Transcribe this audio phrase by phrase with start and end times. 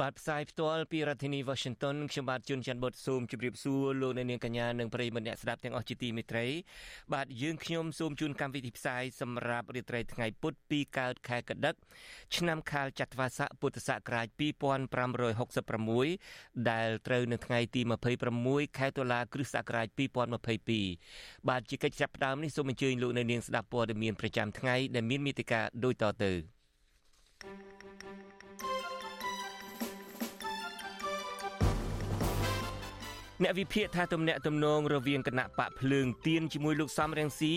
[0.00, 6.46] បាទផ្សាយផ្ទាល់ពីរដ្ឋធានី Washington ខ្ញុំបាទជួនច័ន្ទបុតសូមជម្រាបសួរលោកអ្នកនាងកញ្ញានិងប្រិយមិត្តអ្នកស្ដាប់ទាំងអស់ជាទីមេត្រី
[7.14, 11.74] បាទយើងខ្ញុំសូមជូនកម្មវិធីផ្សាយសម្រាប់រាត្រីថ្ងៃពុធពីកើតខែកដិក
[12.36, 14.26] ឆ្នាំខាលចត្វាស័កពុទ្ធសករាជ
[15.98, 17.80] 2566ដែលត្រូវនៅថ្ងៃទី
[18.30, 19.88] 26ខែតុលាគ្រិស្តសករាជ
[20.68, 26.32] 2022បាទជាកិច្ចចាប់ផ្ដើមនេះសូមអញ្ជើញលោកអ្នកនាងស្ដាប់ព័ត៌មានប្រចាំថ្ងៃដែលមានមេតិការដូចតទៅ
[27.44, 27.58] thank
[28.28, 28.33] you
[33.44, 37.52] អ្នកវិភាគថាទំនាក់ទំនងរវាងគណៈបកភ្លើងទៀនជាមួយលោកសំរងស៊ី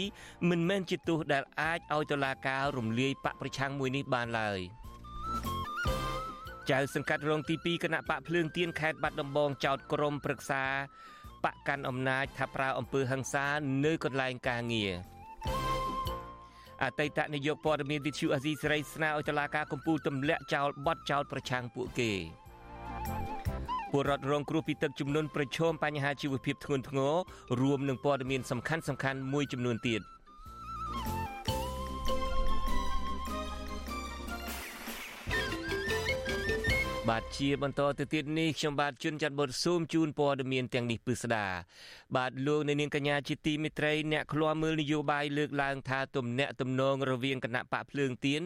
[0.49, 4.59] មិនមែនជាទោសដែលអាចឲ្យតុលាការរំលាយបកប្រឆាំងមួយនេះបានឡើយ
[6.71, 10.63] ចៅសង្កាត់រងទី2គណៈបកភ្លើងទៀនខេត្តបាត់ដំបងចោតក្រុមប្រឹក្សា
[11.43, 13.45] បកកាន់អំណាចថាប្រើអំពើហិង្សា
[13.85, 14.93] នៅកន្លែងការងារ
[16.83, 22.13] អតីតនាយកព័ត៌មានវិទ្យុអាស៊ីសេរីស្នើឲ្យតុលាការកំពូលទម្លាក់ចោលបទចោតប្រឆាំងពួកគេ
[23.91, 27.13] ពលរដ្ឋរងគ្រោះពីទឹកជំនន់ប្រឈមបញ្ហាជីវភាពធ្ងន់ធ្ងរ
[27.61, 30.01] រួមនឹងព័ត៌មានសំខាន់សំខាន់មួយចំនួនទៀត។
[37.09, 41.45] បាទជាបន្តទៅទៀតនេះខ្ញុំបាទជួនចាត់បុតស៊ូមជូនព័ត៌មានទាំងនេះពិស្ដា
[42.15, 48.41] បាទលោកនៅនាងកញ្ញាជាទីមេត្រីអ្នកឃ្លាំមើលនយោបាយលើកឡើងថាទំនាក់ទំនងរវាងគណៈបកភ្លើងទៀន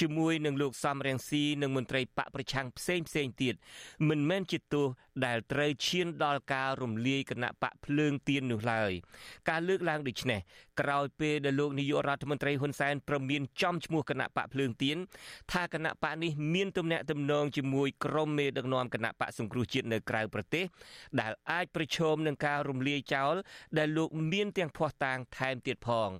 [0.00, 3.54] ជាមួយនឹងលោកសំរងស៊ីនិងមន្ត្រីបកប្រឆាំងផ្សេងផ្សេងទៀត
[4.08, 4.86] មិនមែនជាទោស
[5.26, 8.92] ដែលត្រូវឈានដល់ការរំលាយគណៈបកភ្លើងទៀននោះឡើយ
[9.48, 10.40] ការលើកឡើងដូចនេះ
[10.80, 14.96] ក្រោយពេលដែលលោកនាយករដ្ឋមន្ត្រីហ៊ុនសែនប្រមានចំឈ្មោះគណៈបកភ្លើងទៀន
[15.52, 20.64] ថាគណៈបកនេះមានទំនាក់ទំនងជាមួយក្រុមមេដឹកនាំគណៈបកសង្គ្រោះជាតិនៅក្រៅប្រទេស
[21.20, 23.34] ដែលអាចប្រឈមនឹងការរំលាយចោល
[23.78, 26.10] ដែលលោកមានទាំងភ័ស្តុតាងថែមទៀតផង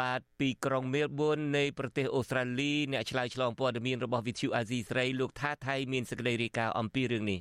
[0.00, 7.40] បាទពីក្រុងមែលប៊ននៃប្រទេសអូស្ត្រាលីអ្នកឆ្លើយឆ្លងព័ត៌មានរបស់ VTV អាស៊ីស្រីលោកថាថៃមានសេចក្តីរាយការណ៍អំពីរឿងនេះ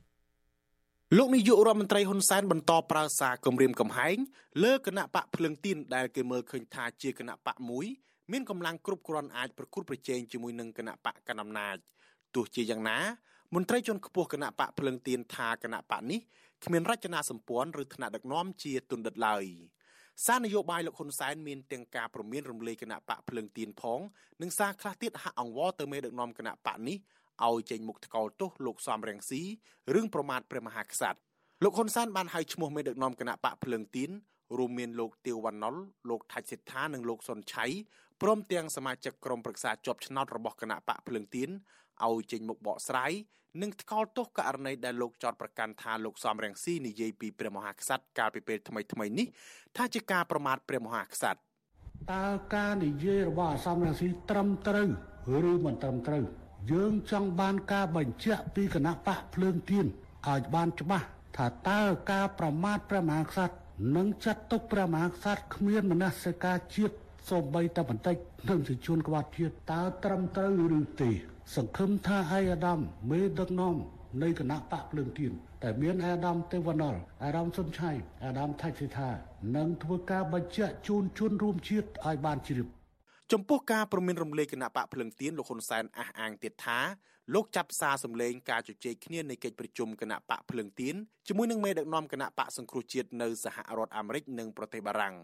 [1.17, 4.17] លោកនាយករដ្ឋមន្ត្រីហ៊ុនសែនបន្តប្រើសារគម្រាមកំហែង
[4.63, 7.85] លើគណៈបកភ្លឹងទីនដែលគេមើលឃើញថាជាគណៈបកមួយ
[8.31, 11.77] មានកម្លាំងគ្រប់គ្រាន់អាចប្រគួតប្រជែងជាមួយនឹងគណៈបកកណ្ដាលអំណាច
[12.35, 12.99] ទោះជាយ៉ាងណា
[13.55, 16.19] មន្ត្រីជាន់ខ្ពស់គណៈបកភ្លឹងទៀនថាគណៈបកនេះ
[16.65, 19.45] គ្មានរចនាសម្ព័ន្ធឬឋានៈដឹកនាំជាទុនដិតឡើយ
[20.25, 23.99] សារនយោបាយលោកហ៊ុនសែនមានទាំងការប្រមានរំលែកគណៈបកភ្លឹងទៀនផង
[24.41, 26.97] និងសារខ្លះទៀតហាក់អង្វរទៅមេដឹកនាំគណៈបកនេះ
[27.49, 29.41] ឲ្យចេញមុខថ្កោលទោសលោកសំរងស៊ី
[29.93, 31.19] រឿងប្រមាថព្រះមហាក្សត្រ
[31.63, 34.11] លោកហ៊ុនសែនបានហៅឈ្មោះមេដឹកនាំគណៈបកភ្លឹងទៀន
[34.57, 35.75] រួមមានលោកទៀវវណ្ណុល
[36.09, 37.65] លោកថាច់សិដ្ឋានិងលោកសុនឆៃ
[38.21, 41.49] ព្រមទាំងសមាជិកក្រុមប្រឹក្សាជាប់ឆ្នោតរបស់គណៈបកភ្លឹងទៀន
[42.07, 43.11] ឲ្យចេញមុខបកស្រាយ
[43.61, 49.27] និងថ្កោលទោសករណីដែលលោកចោតប្រកាន់ថាលោកសំរងស៊ីនិយាយពីព្រះមហាក្សត្រកាលពីពេលថ្មីថ្មីនេះ
[49.77, 51.39] ថាជាការប្រមាថព្រះមហាក្សត្រ
[52.13, 52.25] តើ
[52.55, 54.89] ការនិយាយរបស់សំរងស៊ីត្រឹមត្រូវ
[55.51, 56.23] ឬមិនត្រឹមត្រូវ
[56.69, 59.85] យើងចង់បានការបញ្ជាក់ពីគណៈបកភ្លើងទៀន
[60.27, 61.05] ឲ្យបានច្បាស់
[61.37, 63.55] ថាតើការប្រមាថព្រះមហាក្សត្រ
[63.95, 66.95] និងចាត់ទុកព្រះមហាក្សត្រគ្មានមនសិការជាតិ
[67.29, 68.15] សូម្បីតែបន្តិច
[68.49, 71.11] នឹងជាជួនក្បត់ជាតិតើត្រឹមត្រូវឬទេ
[71.55, 72.79] សង្ឃឹមថាឯអាដាម
[73.09, 73.75] មេដឹកនាំ
[74.21, 75.31] នៃគណៈបកភ្លើងទៀន
[75.63, 77.91] តែមានអាដាមទេវណ្ណុលអាដាមសុនឆៃ
[78.25, 79.09] អាដាមថៃសិដ្ឋា
[79.55, 82.67] នឹងធ្វើការបញ្ជាក់ជូនជនរួមជាតិឲ្យបានជ្រាប
[83.31, 86.79] ចំពោះការប្រមានរំលែកគណៈបកភ្លឹងទៀនលោកហ៊ុនសែនអះអាងទៀតថា
[87.33, 90.95] លោកចាប់សារសម្លេងការជជែកគ្នានៃកិច្ចប្រជុំគណៈបកភ្លឹងទៀន
[91.27, 95.15] ជាមួយនឹងមេដឹកនាំគណៈបកសង្គ្រោះជាតិនៅសហរដ្ឋអាមេរិកនិងប្រទេសបារាំង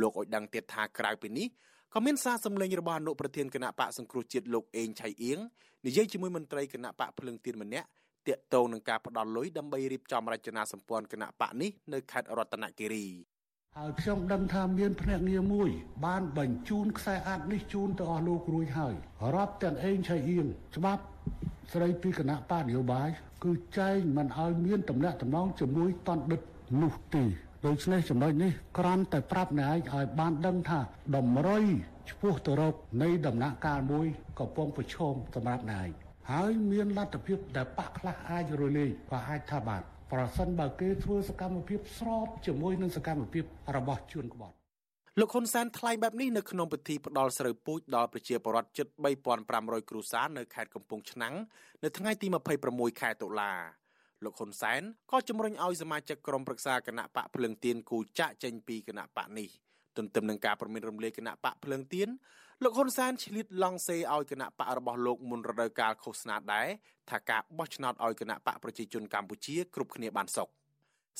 [0.00, 1.46] លោកឲ្យដឹងទៀតថាក្រៅពីនេះ
[1.94, 5.38] ក៏មានសារសម្លេងរបស់អនុប្រធានគណៈបកសង្គ្រោះជាតិលោកអេងឆៃអៀង
[5.86, 7.88] និយាយជាមួយមន្ត្រីគណៈបកភ្លឹងទៀនម្នាក់
[8.28, 13.06] តាក់ទងនឹងការផ្ដាល់លុយដើម្បីរៀបចំរចនាសម្ព័ន្ធគណៈបកនេះនៅខេត្តរតនគិរី
[13.78, 15.70] ហើយខ្ញុំដឹងថាមានភ្នាក់ងារមួយ
[16.06, 18.94] បានបញ្ជូនខ្សែអាតនេះជូនទៅអស់លោករួចហើយ
[19.34, 20.46] រាប់ទាំងអេងឆៃអៀង
[20.76, 21.02] ច្បាប់
[21.72, 23.08] ស្រីពីគណៈបកនយោបាយ
[23.44, 26.40] គឺចែងមិនឲ្យមានតំណែងតំណងជាមួយតនដិត
[26.82, 27.24] នោះទេ
[27.66, 30.80] ដូច្នេះចំណុចនេះក្រាន់តែប្រាប់អ្នកឯងឲ្យបានដឹងថា
[31.16, 31.64] តម្រុយ
[32.10, 34.06] ឆ្ពោះទៅរកនៃដំណាក់កាលមួយ
[34.38, 35.90] កំពុងប្រឈមសម្រាប់អ្នកឯង
[36.30, 43.44] ហើយមានលទ្ធភាពដែលបាក់ខ្លះអាចរលាយក៏អាចថាបាន ប្រសិនបើគេធ្វើសកម្មភាពស្របជាមួយនឹងសកម្មភាព
[43.76, 44.56] របស់ជួនក្បត់
[45.20, 48.86] លោកហ៊ុនសែនថ្លែងបែបនេះនៅក្នុងពិធីផ្ដល់ស្រូវពូជដល់ប្រជាពលរដ្ឋជិត
[49.38, 51.34] 3500គ្រួសារនៅខេត្តកំពង់ឆ្នាំង
[51.84, 52.26] នៅថ្ងៃទី
[52.64, 53.52] 26ខែតុលា
[54.24, 54.80] លោកហ៊ុនសែន
[55.10, 59.48] ក៏ជំរុញឲ្យសមាជិកក្រុមប្រឹក្សាគណៈបកភ្លើងទៀនគូចាក់ចេញពីគណៈបកនេះ
[59.96, 62.08] ទន្ទឹមនឹងការប្រមានរំលាយគណៈបកភ្លើងទៀន
[62.64, 66.68] លោកហ៊ុនសែនឆ្លៀតឡង់សេឲ្យគណៈបករបស់លោកមុនរដូវកាលឃោសនាដែរ
[67.10, 70.48] ថាការបោះឆ្នោតឲ្យគណៈបកប្រជាជនកម្ពុជាគ្រប់គ្នាបានសុខ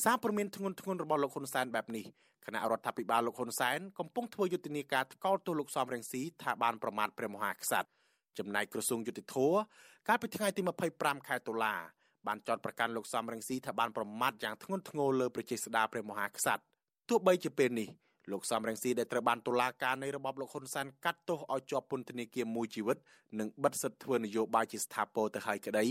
[0.03, 2.05] សារព្រមានធ្ងន់ធ្ងររបស់លោកហ៊ុនសែនបែបនេះ
[2.45, 7.89] គណៈរដ្ឋាភិបាលលោកហ៊ុនសែនកំពុងធ្វើយុទ្ធនាការថ្កោលទោសលោកសំរងស៊ីថាបានប្រមាថព្រះមហាក្សត្រ
[8.37, 9.35] ចំណែកក្រសួងយុតិធធ
[10.07, 10.61] កាលពីថ្ងៃទី
[10.95, 11.73] 25ខែតុលា
[12.27, 16.63] បានចោទប្រកាន់លោកសំរងស៊ីថាបានប្រមាថយ៉ាងធ្ងន់ធ្ងរលើប្រជាស្ដារព្រះមហាក្សត្រ
[17.09, 17.89] ទោះបីជាពេលនេះ
[18.31, 22.97] លោកសំរងស៊ីដែលត្រូវបានតុលាការនៃរបបលោកហ៊ុនសែនកាត់ទោសឲ្យជាប់ពន្ធនាគារមួយជីវិត
[23.39, 25.85] និងបិទសិទ្ធិធ្វើនយោបាយជាស្ថាពរទៅហើយក្តី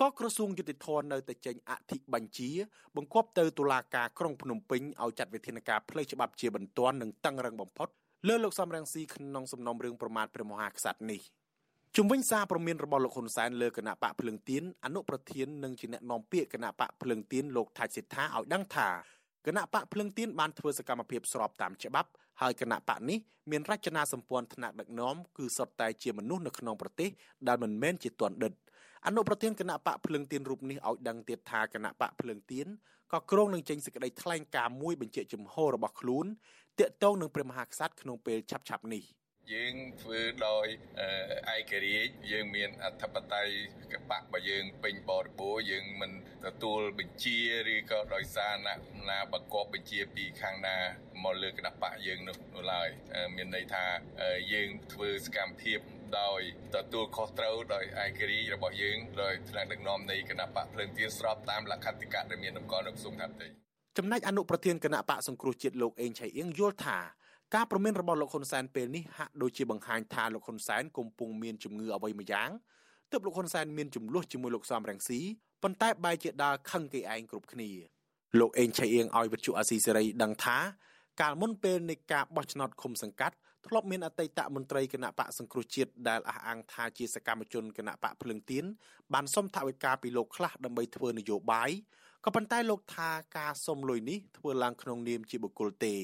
[0.00, 2.50] ក៏ក្រសួងយុតិធម៌នៅតែចេញអធិបញ្ជា
[2.96, 7.88] បង្គាប់ទៅតុលាការក្រុងភ្នំពេញឲ្យចាត់វិធានការផ្លូវច្បាប់ជាបន្ទាន់និងតឹងរឹងបំផុត
[8.28, 11.20] លើលោកសំរងស៊ីក្នុងសំណុំរឿងប្រមាថព្រះមហាក្សត្រនេះ
[11.96, 18.88] ជំវិញសារព្រមានរបស់លោកហ៊ុនសែនលើគណៈបកភ្លឹងទៀនអនុប្រធាននិងជាអ្នកនាំពាក្យគណៈបកភ្លឹងទៀនលោកថាច់សិដ្ឋាឲ្យដឹងថា
[19.46, 22.10] គណៈបកភ្លឹងទៀនបានធ្វើសកម្មភាពស្របតាមច្បាប់
[22.40, 23.18] ហើយគណៈបកនេះ
[23.50, 27.10] មានរចនាសម្ព័ន្ធថ្នាក់ដឹកនាំគឺសុទ្ធតែជាមនុស្សនៅក្នុងប្រទេស
[27.48, 28.52] ដែលមិនមែនជាទណ្ឌិត
[29.06, 32.66] អនុប្រធានគណៈបកភ្លឹងទៀនរូបនេះឲ្យដឹងទៀតថាគណៈបកភ្លឹងទៀន
[33.12, 36.26] ក៏គ្រងនឹងចេញសេចក្តីថ្លែងការណ៍មួយបញ្ជាក់ជំហររបស់ខ្លួន
[36.78, 39.04] ទាក់ទងនឹងព្រះមហាក្សត្រក្នុងពេលឆាប់ៗនេះ។
[39.52, 40.66] យើងធ្វើដោយ
[41.56, 43.54] ឯករាជ្យយើងមានអធិបតេយ្យ
[43.92, 46.12] កបៈរបស់យើងពេញបរិបូរយើងមិន
[46.46, 47.38] ទទួលបញ្ជា
[47.72, 48.74] ឬក៏ដោយសារណា
[49.10, 50.76] ណាបកបបញ្ជាពីខាងណា
[51.24, 52.36] មកលើគណៈបកយើងនោះ
[52.72, 52.88] ឡើយ
[53.36, 53.84] មានន័យថា
[54.52, 55.78] យើងធ្វើសកម្មភាព
[56.20, 56.40] ដោយ
[56.74, 63.48] ទទួលខុសត្រូវដោយឯករាជ្យរបស់យើងដោយថ្នាក់ដឹកនាំនៃគណៈបកភ្លើងទៀនស្របតាមលក្ខន្តិកៈដែលមានតម្កល់នៅក្រសួងថាតិ
[63.98, 66.98] ចំណែកអនុប្រធានគណៈបកសង្គ្រោះជាតិលោកអេងឆៃអៀងយល់ថា
[67.54, 72.50] ការប្រមានរបស់លោកហ៊ុនសែនពេលនេះហាក់ដូចជាបង្ហាញថាលោកហ៊ុនសែនកំពុងមានជំងឺអ្វីមួយយ៉ាង
[73.10, 75.20] ទើបលោកហ៊ុនសែនមានចំនួនជាមួយលោកសំរងស៊ី
[75.62, 77.70] ប៉ុន្តែបែរជាដើរខឹងគេឯងគ្រប់គ្នា
[78.38, 80.58] លោកអេងឆៃអៀងឲ្យវិទ្យុអាស៊ីសេរីដឹងថា
[81.20, 83.36] កាលមុនពេលនៃការបោះឆ្នោតឃុំសង្កាត់
[83.66, 88.64] ធ្លាប់មានអតីតមន្ត្រីគណៈបកសង្គ្រោះជាតិដែលអះអាងថាជាសកម្មជនគណៈបកភ្លឹងទៀន
[89.14, 91.70] បានសុំថវិកាពីលោកខ្លះដើម្បីធ្វើនយោបាយ
[92.24, 95.96] ក៏ប៉ុន្តែលោកថាការសុំលុយនេះធ្វើឡើងក្នុងនាមជាបុគ្គលទេ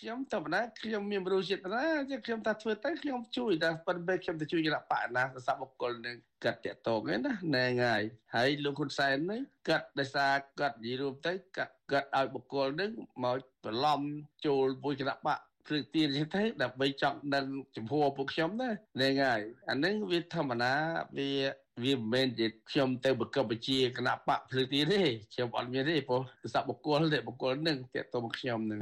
[0.00, 1.84] ខ្ញុំធម្មតាខ្ញុំមានមនុស្សចិត្តណា
[2.26, 8.02] ខ្ញុំថាធ្វើទៅខ្ញុំជួយតែប៉ុន្តែខ្ញុំទៅជួយគណៈបកណាសសបុគ្គលនឹងកាត់តាក់តងហ្នឹងណាណែងាយ
[8.34, 12.90] ហើយលោកហ៊ុនសែននេះកាត់ដោយសារកាត់និយាយរួមទៅកាត់កាត់ឲ្យបុគ្គលនឹង
[13.24, 14.00] មកប្រឡំ
[14.46, 17.46] ចូលមួយគណៈបកព្រឹកទៀនចឹងទៅដើម្បីចង់ដឹង
[17.76, 18.70] ចំពោះពួកខ្ញុំណា
[19.02, 19.40] ណែងាយ
[19.70, 20.74] អាហ្នឹងវាធម្មតា
[21.16, 21.30] វា
[21.84, 25.02] វាមិនមែនជាខ្ញុំទៅបកបជាគណៈបកភ្លើទីទេ
[25.32, 26.20] ខ្ញុំអត់មានទេព្រោះ
[26.54, 28.80] ស័ព្ទបុគ្គលទេបុគ្គលនឹងតាក់ទងខ្ញុំនឹង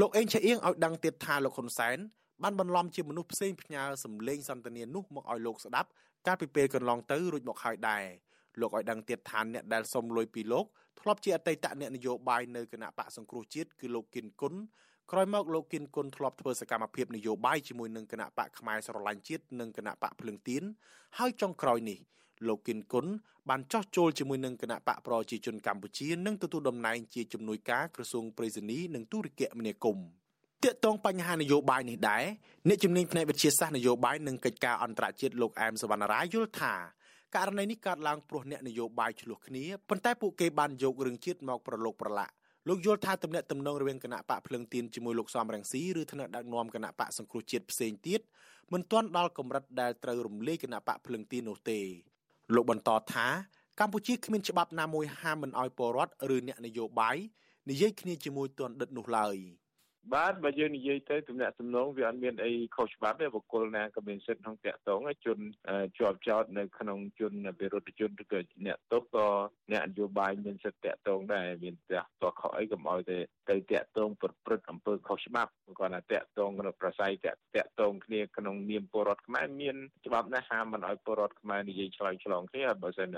[0.00, 1.98] លោកអេងឆៃអៀងឲ្យដឹងទៀតថាលោកហ៊ុនសែន
[2.42, 5.88] បានបន្លំជាមនុស្សផ្សេងផ្ញើសម្លេងសន្តានានោះមកឲ្យលោកស្ដាប់
[6.26, 8.04] កាលពីពេលកន្លងទៅរួចមកហើយដែរ
[8.60, 10.66] លោកឲ្យដឹងទៀតថាអ្នកដែលសុំលុយពីលោក
[11.00, 14.54] ធ្លាប់ជាអតីតអ្នកនយោបាយនៅគណៈបកសង្គ្រោះជាតិគឺលោកគិនគុណ
[15.12, 20.62] ក្រោយមកលោកគិនគុណធ្លាប់ធ្វើសកម្មភាពនយោបាយជាមួយនឹងគណៈបកផ្នែកស្រឡាញ់ជាតិនិងគណៈបកភ្លឹងទៀន
[21.18, 21.98] ហើយចុងក្រោយនេះ
[22.48, 23.06] លោកគិនគុណ
[23.48, 30.06] បានចោះចូលជាមួយនឹងគណៈបកប្រជាជនកម្ពុជានិងទទួលតំណែងជាជំនួយការក្រសួងប្រៃសណីនិងទូរគមនាគមន៍
[30.62, 32.24] ទាក់ទងបញ្ហានយោបាយនេះដែរ
[32.68, 36.74] អ្នកជំនាញផ្នែកវិទ្យាសាស្ត្រនយោបាយនិងកិច្ចការអន្តរជាតិលោកអែមសវណ្ណារាយល់ថា
[37.36, 42.32] ករណីនេះកើតឡើងព្រោះអ្នកនយោបាយឆ្លោះគ្នាប៉ុន្តែពួកគេបានយករឿងជាតិមកប្រឡូកប្រឡាក់
[42.68, 48.20] លោកយល់ថាទំនាក់ទំនងរវាងគណៈបកភ្លឹងទៀនជាមួយលោកសំរងស៊ីឬថ្នាក់ដឹកនាំគណៈបកសង្គ្រោះជាតិផ្សេងទៀត
[48.72, 51.80] មិនទាន់ដល់កម្រិតដែលត្រូវរំលាយគណៈបកភ្លឹងទៀននោះទេ
[52.54, 53.26] លោកបន្តថា
[53.78, 57.16] កម្ពុជាគ្មានច្បាប់ណាមួយហាមមិនឲ្យពលរដ្ឋឬអ្នកនយោបាយ
[57.70, 59.36] និយាយគ្នាជាមួយទណ្ឌិតនោះឡើយ។
[60.10, 65.38] បាទបើយើងនិយាយទៅទំនាក់ទំនងវាអត់មានអីខុសច្បាប់ទេបុគ្គលណាក៏មានសិទ្ធិក្នុងតាក់ទងជន
[65.98, 69.28] ជាប់ចោតនៅក្នុងជនវិរុទ្ធជនឬក៏អ្នកទុកក៏
[69.72, 73.18] អ្នកនយោបាយមានសិទ្ធិតាក់ទងដែរមានតែតោះខុសអីកុំឲ្យទៅ
[73.50, 83.16] ទៅតាក់ទងប្រព្រឹត្តអំពើខុសច្បាប់គាត់ថាតាក់ទងក្នុងប្រស័យតាក់តាក់ទងគ្នាក្នុងនាមពលរដ្ឋខ្មែរមានច្បាប់ណាស់ហាមមិនឲ្យពលរដ្ឋខ្មែរនិយាយឆ្លើយឆ្លងគ្នាបើសិន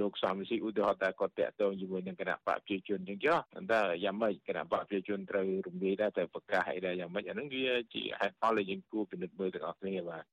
[0.00, 3.38] លោកសំស៊ីឧទាហរណ៍តែគាត់តាក់ទងជាមួយនឹងគណៈបកប្រជាជនអញ្ចឹងចុះ
[3.72, 10.24] តែយ៉ាងម៉េចគណៈបកប្រជាជនត្រូវរំលាយដែរតែប្រកាសអីដែរយ៉ាងម៉េចអានឹងវាជាហេតុផលដែលយើងគួរពិនិត្យមើលទាំងអស់គ្នាបាទ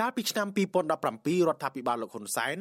[0.00, 2.56] កាលពីឆ្នាំ2017រដ្ឋាភិបាលលោកហ៊ុនសែន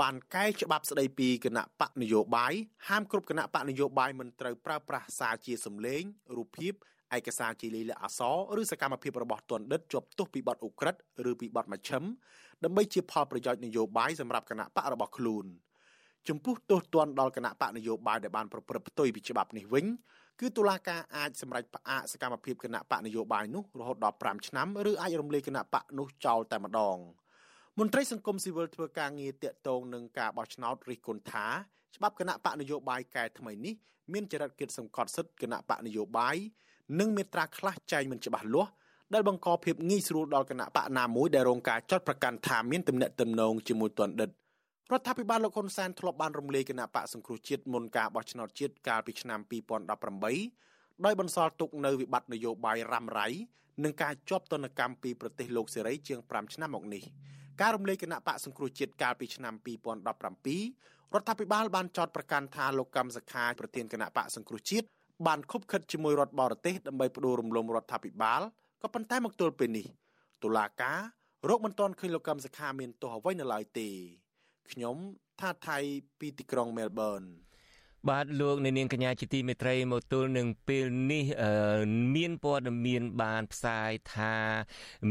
[0.00, 2.52] បានកែច្បាប់ស្ដីពីគណៈបកនយោបាយ
[2.88, 6.02] ហាមគ្រប់គណៈបកនយោបាយមិនត្រូវប្រើប្រាស់សារជាសម្លេង
[6.36, 6.72] រូបភាព
[7.16, 12.02] ឯកសារជាលិលាអសរឬសកម្មភាពរបស់ទណ្ឌិតជាប់ទោសពីបទឧក្រិដ្ឋឬពីបទមជ្ឈិម
[12.64, 15.46] ដើម្បីជាផលប្រយោជន៍នយោបាយសម្រាប់គណៈបករបស់ខ្លួន
[16.28, 19.86] ចំពោះទោសទណ្ឌដល់គណៈបកនយោបាយដែលបានប្រព្រឹត្តផ្ទុយពីច្បាប់នេះវិញ
[20.40, 26.96] គឺតុលាការអាចសម្រេចផ្អាកសកម្មភាពគណៈបកនយោបាយនោះរហូតដល់5ឆ្នាំឬអាចរំលាយគណៈបកនោះចោលតែម្ដង
[27.78, 31.46] មន្ត្រីសង្គមស៊ីវិលធ្វើការងារតាក់ទងនឹងការបោះឆ្នោតរិះគន់ថា
[31.96, 33.74] ច្បាប់គណៈបកនយោបាយកែថ្មីនេះ
[34.12, 36.36] មានចរិតគិតសង្កត់សិទ្ធិគណៈបកនយោបាយ
[37.00, 38.70] និងមេត្រាខ្លះចែងមិនច្បាស់លាស់
[39.14, 44.30] ដែលបង្កភាពងាយស្រួលដល់គណៈបកណាមួយដែលរងការចាត់ប្រកាន់ថាមានទំនាក់ទំនងជាមួយទណ្ឌិត
[44.92, 49.40] រដ្ឋាភិបាលលោកហ៊ុនសែនធ្លាប់បានរំលាយគណៈបកសង្គ្រោះជាតិមុនការបោះឆ្នោតជាតិកាលពីឆ្នាំ
[50.42, 53.28] 2018ដោយបន្សល់ទុកនៅវិបត្តិនយោបាយរ៉ាំរ៉ៃ
[53.84, 57.02] និងការជាប់ទណ្ឌកម្មពីប្រទេសលោកសេរីជាង5ឆ្នាំមកនេះ
[57.60, 64.86] ការរំលាយគណៈបកសង្គ្រោះជាតិកាលពីឆ្នាំ2017រដ្ឋាភិបាលបានចោទប្រកាន់ថាលោកកម្មសខាប្រធានគណៈបកសង្គ្រោះជាតិ
[65.26, 68.40] បានខុបខិតជាមួយរដ្ឋបរទេសដើម្បីផ្ដួលរំលំរដ្ឋាភិបាល
[68.82, 69.86] ក៏ប៉ុន្តែមកទល់ពេលនេះ
[70.42, 71.00] តុលាការ
[71.48, 73.88] រកមិនទាន់ឃើញលោកកម្មសខាមានទោសអ្វីនៅឡើយទេ
[74.72, 74.96] ខ្ញុំ
[75.40, 75.78] ថាថៃ
[76.18, 77.22] ពីទីក្រុងមែលប៊ន
[78.10, 81.24] បាទលោកអ្នកនាងកញ្ញាជាទីមេត្រីមកទល់នឹងពេលនេះ
[82.14, 84.34] មានព័ត៌មានបានផ្សាយថា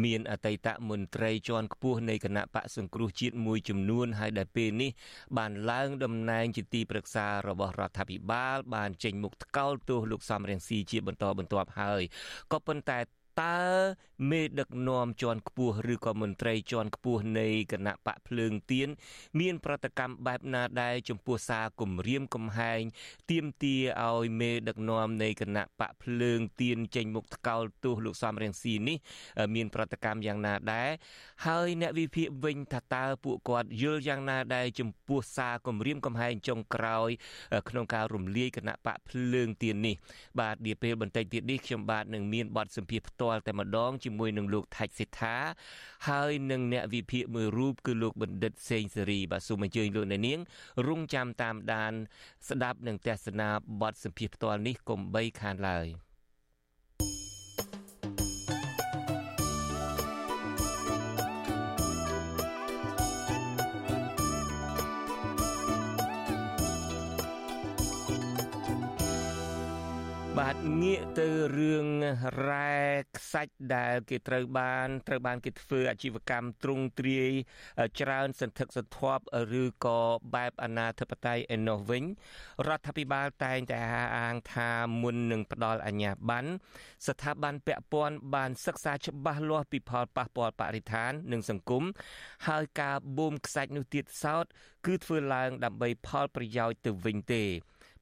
[0.04, 4.92] មានអតីតមន្ត្រីជាន់ខ្ពស់នៃគណៈបកសង្គ្រោះជាតិមួយចំនួនហើយដែលពេលនេះ
[5.38, 12.02] បានឡើងតំណែងជាទីប្រឹក្សារបស់រដ្ឋាភិបាលបានចេញមុខថ្កោលទោសលោកសំរងស៊ីជាបន្តបន្ទាប់ហើយ
[12.52, 13.00] ក៏ប៉ុន្តែ
[13.42, 13.60] តើ
[14.30, 18.90] មេដឹកនាំជាន់ខ្ពស់ឬក៏មន្ត្រីជាន់ខ្ពស់នៃគណៈបកភ្លើងទៀន
[19.40, 22.82] មាន ប្រតិកម្មបែបណាដែរចំពោះសារគម្រាមកំហែង
[23.32, 28.98] ទាមទារឲ្យមេដឹកនាំនៃគណៈបកភ្លើងទៀនចេញមុខថ្កោលទោសលោកសំរងស៊ីនេះ
[29.56, 30.90] មាន ប្រតិកម្មយ៉ាងណាដែរ
[31.46, 37.10] ហើយអ្នកវិភាគវិញថាតើពួកគាត់យល់យ៉ាងណាដែរចំពោះសារគម្រាមកំហែងចុងក្រោយ
[37.70, 39.96] ក្នុងការរំលាយគណៈបកភ្លើងទៀននេះ
[40.40, 45.36] បាទនាពេលបន្តិចទៀតនេះខ្ញុំបាទនឹងមានបទសម្ភាសន៍ផ្ទាល់តែម្ដងជាមួយនឹងលោកថាច់សិដ្ឋា
[46.08, 50.40] ហើយនឹងអ្នកវិភាគមួយរូបគឺលោកបណ្ឌិតសេងសេរីបាទសូមអញ្ជើញលោកអ្នកនាង
[50.88, 51.94] រងចាំតាមដាន
[52.50, 53.50] ស្ដាប់និងទស្សនា
[53.82, 55.88] បទសម្ភាសន៍ផ្ទាល់នេះកុំបីខានឡើយ។
[70.84, 71.88] ងាកទៅរឿង
[72.48, 72.76] រ៉ែ
[73.18, 77.32] ខ្សាច់ដែល គេត្រូវបានត្រូវបានគេធ្វើអាជីវកម្មទ្រង់ទ្រាយ
[78.00, 79.24] ច្រើន សន្ធឹកសន្ធាប់
[79.62, 80.00] ឬក៏
[80.36, 82.04] បែបអនាធិបតេយ្យឯនោះវិញ
[82.68, 83.78] រដ្ឋាភិបាលតែងតែ
[84.18, 84.70] អាងថា
[85.02, 86.50] មុននឹងផ្ដល់អាជ្ញាប័ណ្ណ
[87.08, 91.84] ស្ថាប័នពាក់ព័ន្ធបានសិក្សាច្បាស់លាស់ពីផលប៉ះពាល់បរិស្ថាន និងសង្គម
[92.48, 94.46] ហើយការបូមខ្សាច់នោះទៀតសោត
[94.86, 97.44] គឺធ្វើឡើងដើម្បីផលប្រយោជន៍ទៅវិញទេ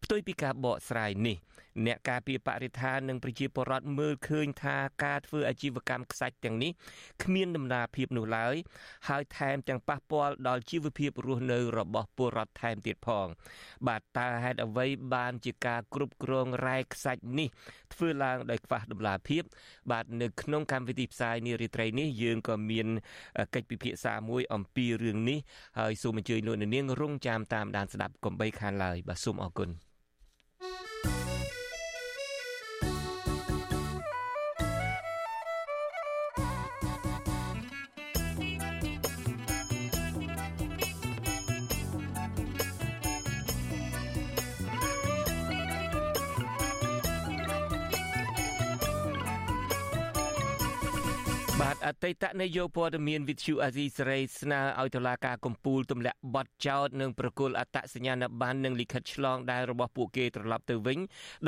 [0.04, 1.38] ផ្ទុយពីការបកស្រាយនេះ
[1.86, 6.72] អ្នកការពារបរិស្ថាននិងប្រជាពលរដ្ឋមើលឃើញថាការធ្វើអាជីវកម្មខ្សាច់ទាំងនេះ
[7.24, 8.56] គ្មានដំណាភាពនោះឡើយ
[9.10, 13.28] ហើយថែមទាំងប៉ះពាល់ដល់ជីវភាពរស់នៅរបស់ពលរដ្ឋថែមទៀតផង
[13.88, 17.50] បាទតើហេតុអ្វីបានជាការគ្រប់គ្រងរ៉ែខ្សាច់នេះ
[17.94, 19.44] ធ្វើឡើងដោយខ្វះដំណាភាព
[19.92, 22.88] បាទនៅក្នុងកម្មវិធីផ្សាយនារីត្រីនេះយើងក៏មាន
[23.56, 25.40] កិច្ចពិភាក្សាមួយអំពីរឿងនេះ
[25.80, 29.93] ហើយសូមអញ្ជើញលោកនាងរងចាំតាមដានស្ដាប់កំបីខានឡើយបាទសូមអរគុណ
[52.04, 61.00] តីតនាយកព័ត៌មានវិទ្យុអាស៊ីសេរីស្នើឲ្យតុលាការកំពូលទម្លាក់បទចោទនិងប្រគល់អត្តសញ្ញាណប័ណ្ណនិងលិខិតឆ្លងដែនរបស់ពួកគេត្រឡប់ទៅវិញ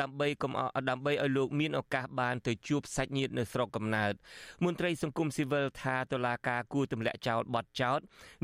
[0.01, 0.51] ដើម្បីកុំ
[0.89, 4.13] ដើម្បីឲ្យលោកមានឱកាសបានទៅជួបសាច់ញាតិនៅស្រុកកំណើត
[4.63, 7.99] មន្ត្រីសង្គមស៊ីវិលថាតុលាការគួរទម្លាក់ចោលបទចោទ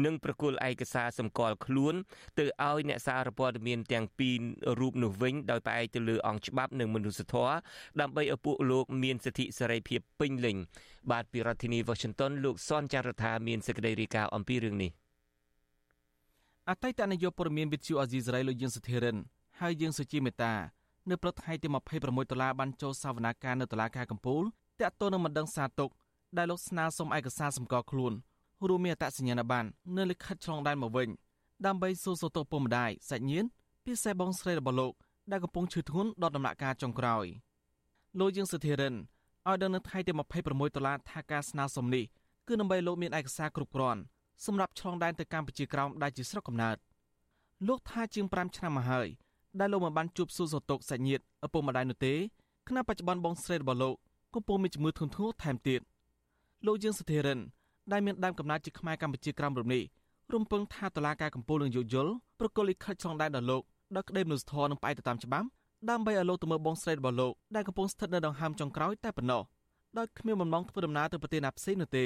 [0.06, 1.96] និងប្រគល់ឯកសារសម្គាល់ខ្លួន
[2.40, 4.40] ទៅឲ្យអ្នកសារព័ត៌មានទាំងពីរ
[4.80, 7.54] រូបនោះវិញដោយផ្អែកទៅលើអង្គច្បាប់និងមនុស្សធម៌
[8.02, 10.58] ដើម្បីឲ្យពួកលោកមានសិទ្ធិសេរីភាពពេញលេញ
[11.10, 14.92] បាទពីរដ្ឋធានី Washington លោកសនចាររថាមានសេចក្តីរាយការណ៍អំពីរឿងនេះ
[16.70, 19.18] អតីតនាយកព័ត៌មានវិទ្យុអាស៊ីសេរីលោកយឹងសុធិរិន
[19.60, 20.54] ហើយយើងសុជាមេតា
[21.10, 21.68] នៅព្រឹកថ្ងៃទី
[22.00, 24.44] 26ដុល្លារបានចូលសវនាការនៅតុលាការកំពូល
[24.80, 25.90] តាក់ទងនឹងមិនដឹងសារទុក
[26.38, 28.14] ដែលលោកស្នើសុំឯកសារសម្គាល់ខ្លួន
[28.68, 31.10] រួមមានអត្តសញ្ញាណប័ណ្ណនៅលិខិតឆ្លងដែនមកវិញ
[31.66, 33.48] ដើម្បីសួរសុខទុក្ខពុកម្ដាយសាច់ញាតិ
[33.84, 34.94] ពីសេះបងស្រីរបស់លោក
[35.32, 37.26] ដែលកំពុងឈឺធ្ងន់ដល់ដំណាក់កាលចុងក្រោយ
[38.20, 38.96] លោកយើងសុធិរិន
[39.50, 40.12] ឲ្យដឹងនៅថ្ងៃទី
[40.44, 42.04] 26ដុល្លារថាការស្នើសុំនេះ
[42.48, 44.02] គឺដើម្បីលោកមានឯកសារគ្រប់គ្រាន់
[44.46, 46.78] សម្រាប់ឆ្លងដែនទៅកម្ពុជាក្រោមដែលជាស្រុកកំណើត
[47.68, 49.08] លោកថាជាង5ឆ្នាំមកហើយ
[49.60, 52.14] ដែលលោកមិនបានជួបសួរសុខទុក្ខសាច់ញាតិឪពុកម្ដាយនោះទេ
[52.68, 53.96] ខណៈបច្ចុប្បន្នបងស្រីរបស់លោក
[54.36, 55.82] កំពុងមានជំងឺធ្ងន់ធ្ងរថែមទៀត
[56.66, 57.40] លោកយើងសធិរិន
[57.92, 59.84] ដែលមានដើមកំណើតជាខ្មែរកម្ពុជាក្រោមរំនេះ
[60.34, 63.64] រំពឹងថាតឡាការកម្ពុជានឹងយោគយល់ប្រកុលលិខិតឆ្លងដែនដល់លោក
[63.96, 65.48] ដល់ក្តីមនុស្សធម៌នឹងផ្អែកទៅតាមច្បាប់
[65.90, 69.42] ដើម្បីឲ្យលោកទៅមើលបងស្រីរបស់លោកដែលកំពុងស្ថិតនៅដង្ហើមចុងក្រោយតែប៉ុណ្ណោះ
[69.98, 72.06] ដោយគ្មានបំណងធ្វើដំណើរទៅប្រទេសណាផ្សេងនោះទេ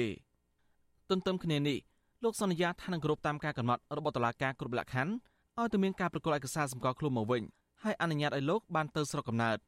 [1.10, 1.78] ទន្ទឹមគ្នានេះ
[2.24, 5.12] លោកសន្យាថានឹងគោរពតាមការកំណត់របស់តុលាការគ្រប់លក្ខខណ្ឌ
[5.58, 7.42] ឲ្យទៅមានការប្រកល់ឯកសារសម្គាល់ខ្លួនមកវិញ
[7.82, 9.58] ហើយអនុញ្ញាតឲ្យលោកបានទៅស្រុកកំណើត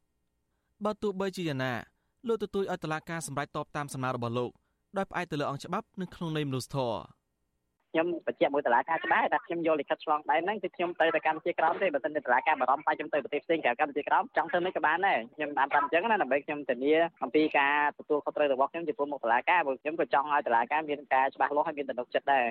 [0.84, 1.72] បើទោះបីជាយ៉ាងណា
[2.28, 4.50] លោកទទូចឲ្យតុលាការសម្រេចតបតាមសំណើរបស់លោក
[4.96, 7.17] ដោយផ្អែកទៅលើអង្គច្បាប់និងក្នុងន័យមនុស្សធម៌
[7.92, 22.47] ខ្ញុំបញ្ជាក់មួយតឡាការច្បាស់ថាខ្ញុំយកលិខិតឆ្លងដែនហ្នឹងគឺខ្ញុំទៅទៅកម្ពុជាក្រោមទេបើមិនតឡាការបារម្ភថាខ្ញុំទៅប្រទេសផ្សេងក្រៅកម្ពុជាក្រោមចង់ទៅមិនក៏បានដែរខ្ញុំបានតាមអញ្ចឹងណាដើម្បីខ្ញុំធានាអំពីការទទួលខុសត្រូវរបស់ខ្ញុំចំពោះមុខតឡាការព្រោះខ្ញុំក៏ចង់ឲ្យតឡាការមានការច្បាស់លាស់ហើយមានទំនុកចិត្តដែរ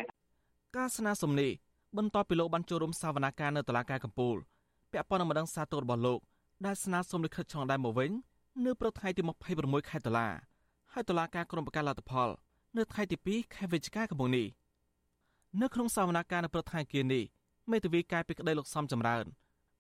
[0.77, 1.51] ការស្នើសុំនេះ
[1.98, 4.36] បន្ទាប់ពីលោកបានចូលរួមសវនកម្មនៅតឡាការកំពូល
[4.91, 6.20] ពាក់ព័ន្ធនឹងម្ដងសាទររបស់លោក
[6.65, 8.12] ដែលស្នើសុំលិខិតឆ្លងដែនមកវិញ
[8.65, 9.22] នៅព្រឹកថ្ងៃទី
[9.56, 10.27] 26ខែតុលា
[10.94, 12.29] ហើយតុលាការក្រុងប្រកាសលទ្ធផល
[12.77, 14.48] នៅថ្ងៃទី2ខែវិច្ឆិកាឆ្នាំនេះ
[15.61, 17.23] នៅក្នុងសវនកម្មនៅព្រឹកថ្ងៃគៀនេះ
[17.71, 19.25] មេធាវីកាយពីក្តីលោកសំចម្រើន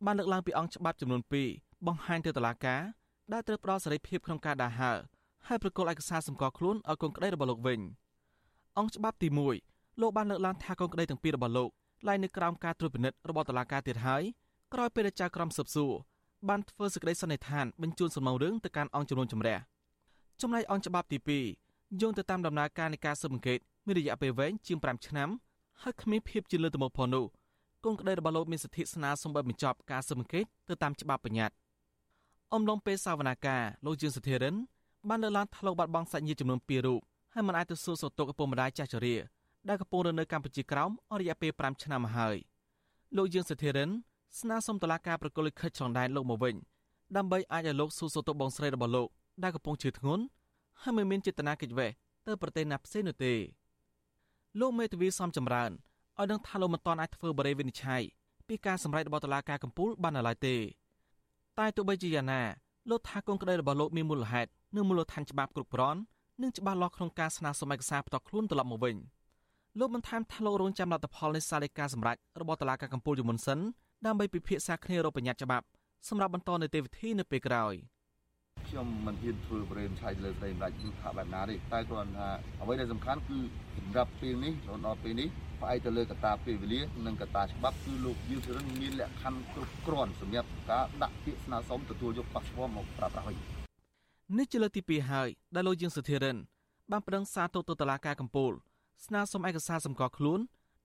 [0.05, 1.21] បានលើកឡើងពីអង្គច្បាប់ចំនួន
[1.53, 2.81] 2បង្ហាញទៅតុលាការ
[3.33, 4.91] ដែលត្រូវផ្ដល់សេរីភាពក្នុងការដាហើ
[5.47, 7.79] ហើយប្រកល់ឯកសារសម្គាល់ខ្លួនឲ្យកូនក្តីរបស់លោកវិញ
[8.77, 9.27] អង្គច្បាប់ទី
[9.63, 11.69] 1លោកបានលើកឡើងថាកូនក្តីទាំងពីររបស់លោក
[12.07, 14.23] ឡាយនៅក្រោមការត្រួតពិនិត្យរបស់តុលាការទៀតហើយ
[14.73, 15.91] ក្រោយពេលដែលចៅក្រមស៊ើបសួរ
[16.49, 19.57] បានធ្វើសេចក្តីសន្និដ្ឋានបញ្ជូនសំណុំរឿងទៅកាន់អង្គជំនុំជម្រះ
[20.41, 21.17] ចំណែកអង្គច្បាប់ទី
[21.59, 25.29] 2យោងទៅតាមដំណើរការនៃការស៊ើបអង្កេតមានរយៈពេលវែងជាង5ឆ្នាំ
[25.83, 27.25] ហើយគ្មានភាពជាលើទៅមុខផងនោះ
[27.85, 31.55] កូនក្តីរបស់លោកមានសិទ្ធិស្នើសុំបិទបញ្ចប់ការស៊ើបអង្កេតទៅតាមច្បាប់បញ្ញត្តិ
[32.53, 34.55] អំឡុងពេលសវនាការលោកជឿនសធិរិន
[35.09, 36.99] បានលើកឡើងថាលោកបាត់បង់សាច់ញាតិចំនួន2រូប
[37.33, 39.15] ហើយមិនអាចទៅសួរសុខទុក្ខឪពុកម្ដាយចាស់ជរា
[39.67, 42.37] ដែលកំពុងរស់នៅកម្ពុជាក្រោមអស់រយៈពេល5ឆ្នាំមកហើយ
[43.17, 43.89] លោកយើងសធិរិន
[44.39, 46.55] ស្នើសុំតុលាការប្រកុលលិខិតឆ្លងដែនលោកមកវិញ
[47.17, 49.07] ដើម្បីអាចឲ្យលោកសួរសុខទុក្ខបងស្រីរបស់លោក
[49.43, 50.23] ដែលកំពុងឈឺធ្ងន់
[50.81, 51.91] ហើយមិនមានចេតនាកិច្ចវេះ
[52.27, 53.33] ទៅប្រទេសណាផ្សេងនោះទេ
[54.61, 55.71] លោកមេធាវីសំចម្រើន
[56.19, 58.03] ឲ្យដឹងថាលោកមិនទាន់អាចធ្វើបរិយាវិនិច្ឆ័យ
[58.47, 60.55] ពីការសម្រេចរបស់តុលាការកំពូលបាននៅឡើយទេ
[61.59, 62.41] តែទោះបីជាយ៉ាងណា
[62.89, 65.99] លោកថាកូនក្តីរបស់លោកមានមូលហេតុនិងមូលដ្ឋានច្បាប់គ្រប់គ្រាន់
[66.41, 68.95] និងច្បាស់លាស់ក្នុងការស្នើសុំឯកសារផ្ទាល់ខ្លួនត្រឡប់មកវិញ
[69.79, 73.59] លោកបានថែមថាលោករងចាំលទ្ធផលនៃសាលដីកាសម្រេចរបស់តុលាការកំពូលជាមុនសិន
[74.05, 75.65] ដើម្បីពិភាក្សាគ្នារកបញ្ញត្តិច្បាប់
[76.07, 77.73] សម្រាប់បន្តនីតិវិធីនៅពេលក្រោយ
[78.67, 82.27] ខ្ញុំមិនហ៊ានធ្វើបរិយាឆៃលើស្ដីម្ដេចគឺថាបែបណាទេតែគ្រាន់ថា
[82.61, 83.39] អ្វីដែលសំខាន់គឺ
[83.77, 85.29] សម្រាប់ពេលនេះរហូតដល់ពេលនេះ
[85.61, 93.37] ផ្អែកទៅលើកត្តាពេលវេលានិងកត្តាច្បាប់គឺលោកយូធិរិនមានលក្ខខណ្ឌគ្រប់គ្រាន់សម្រាប់ការដាក់ពាក្យស្នើសុំទទួលយកប៉ាសពតមកប្រើប្រាស់វិញ
[94.37, 96.37] នេះជាលើកទី2ហើយដែលលោកយើងសុធិរិន
[96.91, 98.51] បានប្តឹងសារទៅតុលាការកំពូល
[99.05, 100.39] ស្នើសុំឯកសារសម្គាល់ខ្លួន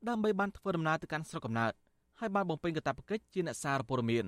[0.08, 1.72] ដើម្បីបានធ្វើដំណើរទៅកាន់ស្រុកកំណើត
[2.20, 4.26] ហើយបានបំពេញកាតព្វកិច្ចជាអ្នកសារព័ត៌មាន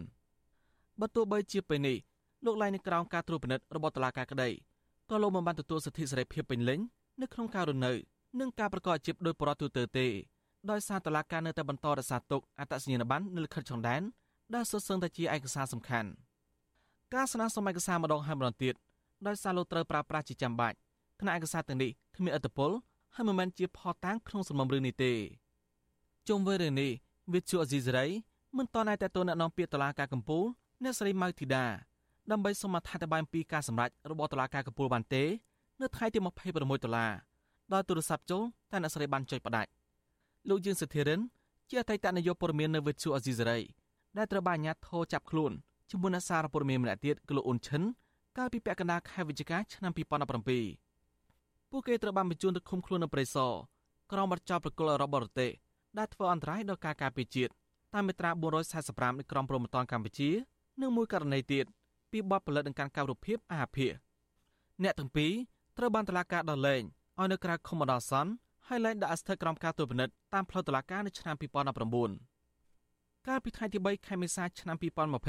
[1.01, 1.97] បើទោះបីជាពេលនេះ
[2.45, 4.49] លោកឡាយនៅក្រោមការត្រួតពិនិត្យរបស់តុលាការក្តី
[5.11, 6.81] ក៏លោកមិនបានទទួលសិទ្ធិសេរីភាពពេញលេញ
[7.21, 7.93] នៅក្នុងការរស់នៅ
[8.41, 10.07] និងការប្រកបអាជីពដោយប្រតិទូទៅទេ
[10.71, 14.03] ដោយសារតុលាការនៅតែបន្តរក្សាទុកអត្តសញ្ញាណប័ណ្ណនៅលិខិតឆ្លងដែន
[14.55, 16.09] ដែលសុទ្ធសឹងតែជាឯកសារសំខាន់
[17.15, 18.75] ការស្នើសុំឯកសារម្ដងហើយម្ដងទៀត
[19.27, 20.77] ដោយសារលោកត្រូវប្រើប្រាស់ជាចាំបាច់
[21.21, 22.71] គណៈឯកសារទាំងនេះគ្មានអត្តពល
[23.15, 25.13] ហើយមិនមែនជាផតាំងក្នុងសំណុំរឿងនេះទេ
[26.29, 26.91] ជុំវិញរឿងនេះ
[27.33, 28.07] វិទ្យុអេស៊ីសរ៉ៃ
[28.57, 30.45] មិនតន់តែតទៅអ្នកនាំពាក្យតុលាការកំពូល
[30.83, 31.65] អ្នកស្រីម៉ៅធីតា
[32.33, 35.25] ដើម្បីសូមអធិប្បាយអំពីការសម្រេចរបស់តុលាការកំពូលបានទេ
[35.81, 37.13] នៅថ្ងៃទី26ដុល្លារ
[37.73, 39.71] ដោយទូរស័ព្ទចូលតែអ្នកស្រីបានចុចផ្ដាច់
[40.49, 41.21] លោកយើងសិទ្ធិរិន
[41.69, 43.59] ជាអតីតនាយកព័ត៌មាននៅវិទ្យុអេស៊ីសរ៉ៃ
[44.17, 45.53] ដែលត្រូវបានអាជ្ញាធរចាប់ខ្លួន
[45.91, 47.83] ជាមួយនឹងសារព័ត៌មានម្នាក់ទៀតគឺលោកអ៊ុនឈិន
[48.39, 49.93] កាលពីពាក់កណ្ដាលខែវិច្ឆិកាឆ្នាំ
[50.77, 53.53] 2017ពួកគេត្រូវបានបញ្ជូនទៅឃុំខ្លួននៅព្រៃសរ
[54.13, 55.51] ក្រោមបទចោទប្រកុលរបស់បរទេស
[55.99, 57.53] ដែលធ្វើអន្តរាយដល់ការការពារជាតិ
[57.95, 58.31] តាមមាត្រា
[58.75, 60.31] 445នៃក្រមព្រហ្មទណ្ឌកម្ពុជា
[60.81, 61.65] និងមួយករណីទៀត
[62.15, 63.87] ពីបទផលិតនឹងការកម្មរូបភាពអាភិ
[64.83, 65.33] អ្នកទាំងពីរ
[65.79, 66.83] ត្រូវបានតឡាការដោះលែង
[67.19, 68.31] ឲ្យនៅក្រៅឃុំបណ្ដោះអាសន្ន
[68.69, 71.35] ហើយលែងដាក់ស្ថិតក្រោមការត្រួតពិនិត្យតាមផ្លូវតុលាការនៅឆ្នាំ
[72.11, 74.77] 2019កាលពីថ្ងៃទី3ខែមេសាឆ្នាំ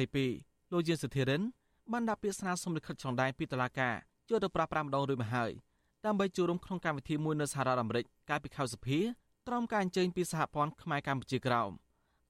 [0.09, 1.41] 2022លោកយានសុធិរិន
[1.91, 3.95] បានដាក់ពាក្យស្នើសុំលិខិតឆ្លងដែនពីតុលាការ
[4.29, 5.51] យកទៅប្រាស្រ័យម្ដងរួចមកហើយ
[6.05, 8.99] ដើម្បីចូលរួមក្នុងកម្មវិធីមួយនៅសហរដ្ឋអាមេរិកកាលពីខែសភា
[9.47, 11.71] ត្រោមការអញ្ជើញពីសហព័ន្ធខ្មែរកម្ពុជាក្រោម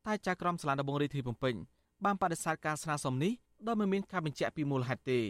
[0.05, 1.55] តែចៅក្រមសាលាដំបងរាជធានីភ្នំពេញ
[2.05, 3.33] បានបដិសេធការស្នើសុំនេះ
[3.67, 5.21] ដោយមិនមានការបញ្ជាក់ពីមូលហេតុទេ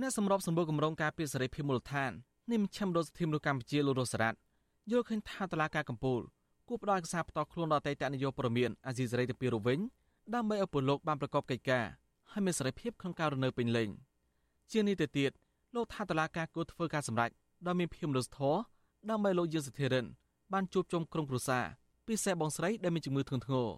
[0.00, 2.10] អ្នកសម្របសម្រួលគម្រោងការពារសេរីភាពមូលដ្ឋាន
[2.50, 4.38] នៃមជ្ឈមណ្ឌលសិទ្ធិមនុស្សកម្ពុជាលោករស់សារ៉ាត់
[4.90, 6.22] យល់ឃើញថាតឡាការកម្ពុជា
[6.68, 9.78] គួរផ្ដល់ឯកសារផ្ទាល់ខ្លួនដល់អតីតនាយកព័ត៌មានអាស៊ីសេរីទៅពីរវិញ
[10.34, 11.86] ដើម្បីឲ្យពលលោកបានប្រកបកិច្ចការ
[12.30, 13.88] ហើយមានសេរីភាពក្នុងការរស់នៅពេញលេញ
[14.72, 15.30] ជានេះទៅទៀត
[15.74, 17.30] លោកថាតឡាការគួរធ្វើការសម្រេច
[17.66, 18.58] ដោយមានភាពមនុស្សធម៌
[19.10, 20.06] ដើម្បីលោកយើងសធិរិន
[20.52, 21.64] បានជួបជុំក្រុមគ្រួសារ
[22.06, 23.68] ពិសេសបងស្រីដែលមានជំងឺធ្ងន់ធ្ងរ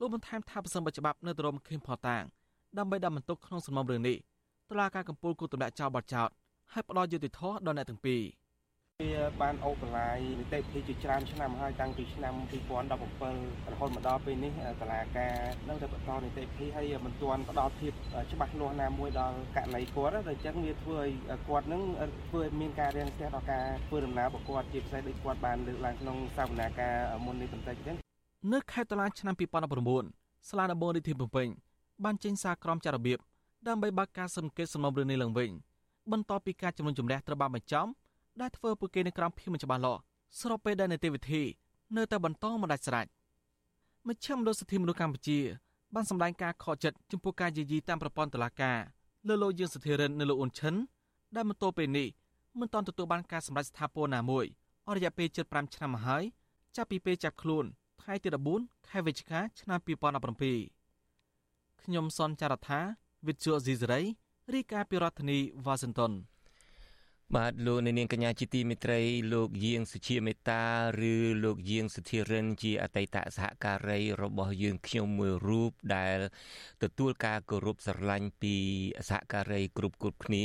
[0.00, 2.22] លោកបន្ថែមថាប្រសិនបើច្បាប់នៅតែរមខេមផតាង
[2.78, 4.16] ដើម្បីដាក់បន្ទុកក្នុងសំណុំរឿងនេះ
[4.70, 6.28] តុលាការកំពូលគូទម្លាក់ចោលបទចោត
[6.72, 8.22] ហើយផ្ដល់យុត្តិធម៌ដល់អ្នកទាំងពីរ
[9.02, 12.34] វាបានអូបឡាយនីតិវិធីជាច្រើនឆ្នាំហើយតាំងពីឆ្នាំ
[12.88, 15.34] 2017រហូតមកដល់ពេលនេះតឡាការ
[15.68, 17.92] នឹងតែបន្តនីតិវិធីហើយមិនទាន់ផ្ដល់ភាព
[18.32, 21.10] ច្បាស់លាស់ណាមួយដល់ករណីគាត់ដល់អញ្ចឹងវាធ្វើឲ្យ
[21.48, 21.82] គាត់នឹង
[22.28, 27.96] ធ្វើឲ្យមានការរាំងស្ទះដល់ការធ្វើដំណើររបស់គាត់ជាពិសេសដូចគាត់បានលើកឡើងក្នុងសវនាការមុននេះបន្តិចទៀត
[28.52, 29.34] នៅខែតុលាឆ្នាំ
[29.90, 31.48] 2019សាលាដំបងរាជធានីភ្នំពេញ
[32.04, 33.18] បានចេញសារក្រមចាត់របៀប
[33.68, 35.50] ដើម្បីបើកការសង្កេតសំណុំរឿងនេះឡើងវិញ
[36.12, 37.90] បន្ទាប់ពីការជំនុំជម្រះត្រូវបានបញ្ចប់
[38.40, 40.00] ដែលធ្វើពួកគេនៅក្រោមភាពមិនច្បាស់លាស់
[40.40, 41.42] ស្របពេលដែលនីតិវិធី
[41.96, 43.06] នៅតែបន្តមិនដាច់ស្រេច
[44.08, 45.38] មជ្ឈមណ្ឌលសិទ្ធិមនុស្សកម្ពុជា
[45.94, 48.78] បានសម្ដែងការខកចិត្តចំពោះការយាយីតាមប្រព័ន្ធតុលាការ
[49.28, 50.74] លើលោកយើងសធិរិននៅលោកអ៊ុនឈិន
[51.36, 52.08] ដែលមកទល់ពេលនេះ
[52.60, 54.44] មិនទាន់ទទួលបានការសម្រេចស្ថាពរណាមួយ
[54.86, 56.24] អស់រយៈពេល75ឆ្នាំមកហើយ
[56.76, 57.64] ចាប់ពីពេលចាប់ខ្លួន
[58.02, 58.28] ថ្ងៃទី
[58.58, 60.83] 14ខែវិច្ឆិកាឆ្នាំ2017
[61.84, 62.80] ខ្ញុំសនចាររថា
[63.26, 64.02] វិទ្យុអេស៊ីសេរី
[64.54, 66.12] រាយការណ៍ពីរដ្ឋធានីវ៉ាស៊ីនតោន
[67.36, 69.00] បាទលោកនាងកញ្ញាជាទីមេត្រី
[69.32, 70.64] លោកយាងសុជាមេតា
[71.12, 76.18] ឬលោកយាងសុធិរិន ជាអតីតសហការីរបស់យើងខ្ញុំមួយរូបដែល
[76.82, 78.54] ទទួលការគោរពស្រឡាញ់ពី
[79.08, 80.44] សហការីគ្រប់គ្រប់គ្នា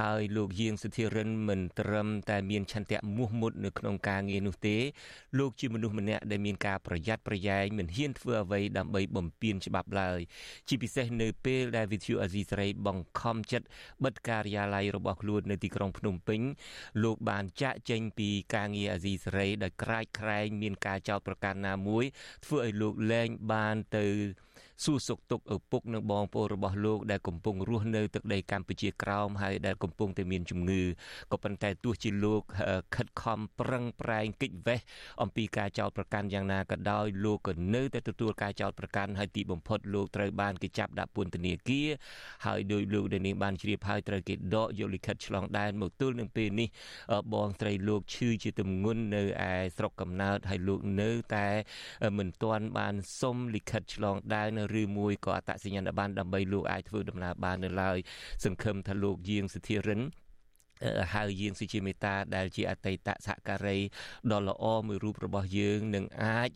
[0.00, 4.76] ហើយលោកយាងសុធិរិនមិនត្រឹមតែមានឆន្ទៈមោះមុតនៅក្នុងការងារនោះទេ
[5.38, 10.20] លោកជាមនុស្សម្នាក់ដែលមានការប្រយ័ត្នប្រយែងមិនហ៊ានធ្វើអ្វីដើម្បីបំពានច្បាប់ឡើយ
[10.68, 13.66] ជាពិសេសនៅពេលដែលវិទ្យុអាស៊ីសេរីបង្ខំចិត្ត
[14.04, 16.40] បិទការិយាល័យរបស់ខ្លួននៅទីក្រុងភ្នំពេញ
[17.02, 22.04] លោកបានចាក់ចេញពីការងារអាស៊ីសេរីដោយក្រាចក្រែងមានការចោទប្រកាន់ណាមួយ
[22.44, 24.06] ធ្វើឲ្យលោកលែងបានទៅ
[24.84, 30.82] សួរសុខទុក្ខឪពុកនិងបងប្អូនរបស់លោកដែលកំពុងរស់នៅទឹកដីកម្ពុជាក្រោមហើយដែលកំពុងតែមានជំងឺ
[31.32, 32.42] ក៏ប៉ុន្តែទោះជាលោក
[32.94, 34.80] ខិតខំប្រឹងប្រែងគេចវេះ
[35.22, 41.88] អំពីការចោទប្រកាន់យ៉ាងណាក៏ដោយលោកក៏នៅតែទទួលការចោទប្រកាន់ហើយទីបំផុតលោកត្រូវបានគេចាប់ដាក់ពន្ធនាគារ
[42.46, 46.68] ហើយដោយលោកដែលនាងបានជ្រាបហើយត្រូវគេដកយកលិខិតឆ្លងដែនមកទល់នឹងពេលនេះ
[47.32, 51.48] បងស្រីលោកឈឺជាទម្ងន់នៅឯស្រុកកំណើតហើយលោកនៅតែ
[52.18, 57.98] មិនទាន់បានសុំលិខិតឆ្លងដែនឬមួយក៏អត្តសញ្ញាណប័ណ្ណដើម្បីលោកអាចធ្វើដំណើរបាននៅឡើយ
[58.44, 60.02] សង្ឃឹមថាលោកយាងសិទ្ធិរិន
[61.14, 63.78] ហៅយើងសុជាមេតាដែលជាអតីតសហការី
[64.32, 66.50] ដ៏ល្អមួយរូបរបស់យើងនឹងអាច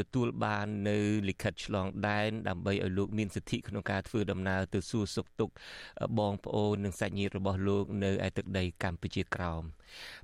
[0.00, 5.54] ទទួលបាននៅលិខិតឆ្លងដែនដើម្បីឲ្យលោកមានសិទ្ធិក្នុងការធ្វើដំណើរទៅសួរសុខទុក្ខ
[6.18, 9.62] បងប្អូននិងសាច់ញាតិរបស់លោកនៅឯទឹកដីកម្ពុជាក្រោម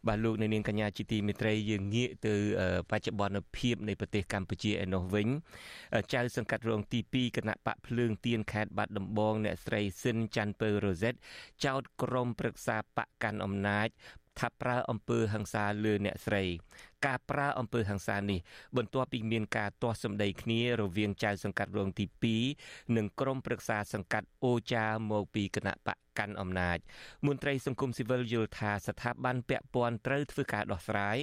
[0.07, 2.35] បាទលោកនៅនាងកញ្ញាជាទីមេត្រីយើងងាកទៅ
[2.90, 5.29] បច្ចុប្បន្នភាពនៃប្រទេសកម្ពុជាឯនោះវិញ
[6.14, 11.14] ចៅសង្កាត់រងទី2គណៈបកភ្លើងទៀនខេត្តបាត់ដំបងអ្នកស្រីស៊ិនច័ន្ទពៅរ៉ូសេត
[11.64, 13.88] ចោតក្រុមប្រឹក្សាបកកាន់អំណាច
[14.38, 16.45] ថាប្រើអំពើហិង្សាលើអ្នកស្រី
[17.07, 18.40] ការប្រើអំពើហិង្សានេះ
[18.77, 22.07] បន្ទាប់ពីមានការទាស់សម្ដីគ្នារវាងចៅសង្កាត់រងទី
[22.51, 26.79] 2និងក្រុមប្រឹក្សាសង្កាត់អូចាមកពីគណៈបកកាន់អំណាច
[27.27, 31.16] មន្ត្រីសង្គមស៊ីវិលយល់ថាស្ថាប័នពាក់ព័ន្ធត្រូវធ្វើការដោះស្រាយ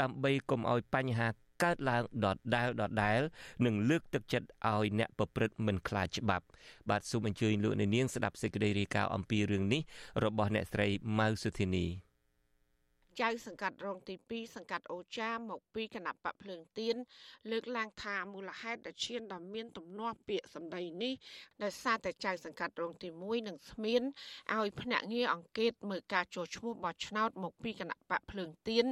[0.00, 1.28] ដើម្បីកុំឲ្យបញ្ហា
[1.62, 3.20] កើតឡើងដដែលដដែល
[3.66, 6.44] និងលើកទឹកចិត្តឲ្យអ្នកប្រព្រឹត្តមិនខ្លាចច្បាប់
[6.90, 9.82] បាទសូមអញ្ជើញលោកអ្នកនាងស្ដាប់សេចក្តីរាយការណ៍អំពីរឿងនេះ
[10.24, 11.86] របស់អ្នកស្រីម៉ៅសុធានី
[13.20, 16.96] ចៅសង្កាត់រងទី2សង្កាត់អូចាមកពីគណៈបកភ្លើងទៀន
[17.50, 21.14] លើកឡើងថាមូលហេតុដែលឈានដល់មានទំនាស់ពាក្យសម្ដីនេះ
[21.62, 24.02] ដោយសារតែចៅសង្កាត់រងទី1និងស្មៀន
[24.54, 28.86] ឲ្យភ្នាក់ងារអង្កេតមើលការចូលឈ្មោះបោះឆ្នោតមកពីគណៈបកភ្លើងទៀន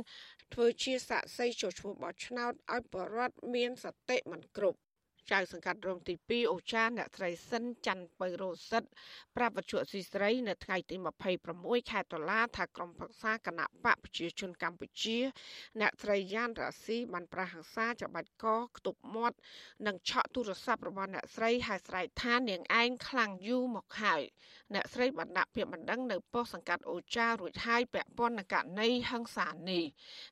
[0.55, 4.81] ធ្វើជាសាក់សីចូលឈ្មោះបោះឆ្នោតឲ្យបរដ្ឋមានសតិមិនគ្រប់
[5.33, 8.83] ចៅសង្កាត់រងទី2អូចាអ្នកត្រីសិនច័ន្ទពៅរោសិត
[9.37, 10.97] ប្រាប់វត្ថុស៊ីស្រីនៅថ្ងៃទី
[11.43, 15.19] 26ខែតុលាថាក្រុមប្រឹក្សាគណៈបកប្រជាជនកម្ពុជា
[15.81, 19.37] អ្នកត្រីយ៉ានរ៉ាស៊ីបានប្រហាសាច្បាច់កខ្ទប់មាត់
[19.87, 24.23] និងឆក់ទូរស័ព្ទរបស់អ្នកស្រីហើយស្រែកថានាងឯងខ្លាំងយូរមកហើយ
[24.75, 29.85] អ្នកស្រីបានដាក់ពាក្យបណ្ដឹងនៅប៉ុស្តិ៍សង្កាត់អូចារួចហើយពាក់ព័ន្ធនឹងករណីហិង្សានេះ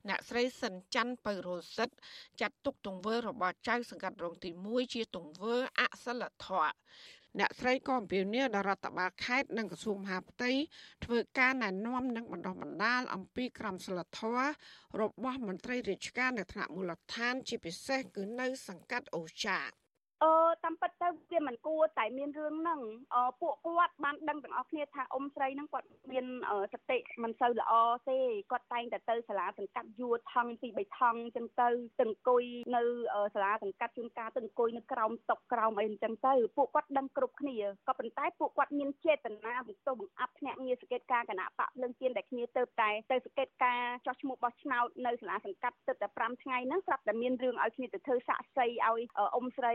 [0.09, 1.89] អ្នកស្រីសិនច័ន្ទពៅរោសិត
[2.41, 6.73] ចាត់ទុកទង្វើរបស់ចៅសង្កាត់រងទី1ជាទង្វើអសិលធម៌
[7.39, 10.51] អ្នកស្រីក៏អំពាវនាវដល់រដ្ឋបាលខេត្តនិងក្រសួងមហាផ្ទៃ
[11.05, 14.49] ធ្វើការណែនាំនិងបណ្ដុះបណ្ដាលអំពីក្រមសីលធម៌
[15.01, 19.59] របស់មន្ត្រីរាជការនៅថ្នាក់មូលដ្ឋានជាពិសេសគឺនៅសង្កាត់អូចា
[20.25, 20.33] អឺ
[20.65, 22.81] តាមពិតទៅវាមិនគួរតែមានរឿងហ្នឹង
[23.15, 26.27] អឺពួកគាត់បានដឹងទាំងអស់គ្នាថាអ៊ំស្រីហ្នឹងគាត់មាន
[26.73, 27.73] សតិមិនសូវល្អ
[28.11, 28.19] ទេ
[28.51, 32.45] គាត់តែងតែទៅសាលាសង្កាត់យួរថងពី3ថងអញ្ចឹងទៅទៅអង្គុយ
[32.77, 32.83] នៅ
[33.35, 37.57] សាលាសង្កាត់ជួនកាលទៅអង្គុយនៅក្រោមតុក្រោមអីអញ្ចឹងទៅពួកគាត់ដឹងគ្រប់គ្នា
[37.89, 49.75] ក៏ប៉ុន្តែពួកគាត់មានចេតនាបន្ទោបង្អាប់ភ្នាក់ងារសង្កេតការគណៈបកភ្លើងទៀនដែលគ្នាទៅតែទៅសង្កេតការចោះឈ្មោះបោះឆ្នោតនៅសាលាសង្កាត់ទឹកតែ5ថ្ងៃហ្នឹងស្រាប់តែមានរឿងឲ្យគ្នាទៅធ្វើសាក់សីឲ្យអ៊ំស្រី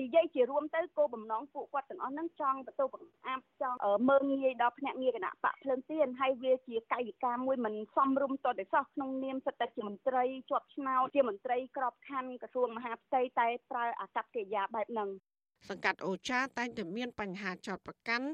[0.00, 3.76] និយាយជារួមទៅគោលបំណងពួកគាត់ទាំងអស់ហ្នឹងចង់បន្ទោបង្អាប់ចង់
[4.08, 15.10] មើងងាយដល់ភ្នាក់ងារគណៈបកភ្លើងទៀនហើយវាជាកាយវិការមួយមិនសមរម្យតតែសោះក្នុងនាមសិតតែជាមន្ត្រីជាប់ឆ្នោតជាមន្ត្រីក្របខ័ណ្ឌក្រសួងមហាផ្ទៃតែប្រើអាកប្បកិរិយាបែបហ្នឹង
[15.68, 18.26] សង្កាត់អូចាតែងតែមានបញ្ហាចោតប្រកាន់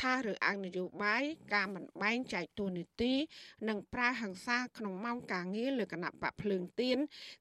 [0.00, 1.22] ថារឿងអើងនយោបាយ
[1.54, 3.12] ការមិនបែងចែកទូនីតិ
[3.68, 6.98] និងប្រើហិង្សាក្នុងម៉ោងការងារលើគណៈបកភ្លើងទៀន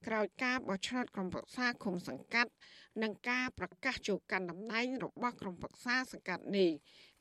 [0.08, 2.52] ក្រោយការបោះឆ្នោតក្រុមប្រឹក្សាឃុំសង្កាត់
[3.04, 6.72] និងការប្រកាសចូលកាន់តំណែងរបស់ក្រុមប្រឹក្សាសង្កាត់នេះ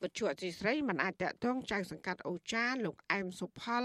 [0.03, 3.83] វិទ្យុអសីស្រីមិនអាចតតងចៅសង្កាត់អូចាលោកអែមសុផល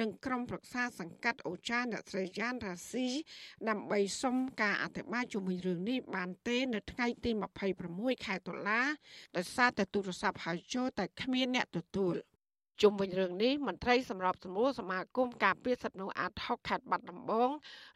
[0.00, 3.08] និងក្រុមប្រឹក្សាសង្កាត់អូចាអ្នកស្រីយ៉ានរ៉ាស៊ី
[3.68, 7.30] ដើម្បីសុំការអធិប្បាយជុំវិញរឿងនេះបានទេនៅថ្ងៃទី
[7.78, 8.82] 26ខែតុលា
[9.36, 12.16] ដោយសារតែទូរស័ព្ទហៅចូលតែគ្មានអ្នកទទួល
[12.82, 17.50] ជុំវិញរឿងនេះមន្ត្រីសម្របសម្រួលសមាគមការពារសិទ្ធិមនុស្សអាត6ខេត្តបាត់ដំបង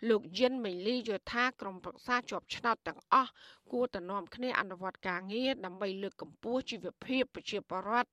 [0.09, 3.31] លោកយិនមេលីយល់ថាក្រមប្រឹក្សាជាប់ឆ្នោតទាំងអស់
[3.73, 8.11] គួរតែនាំគ្នាអនុវត្តការងារដើម្បីលើកកម្ពស់ជីវភាពប្រជាពលរដ្ឋ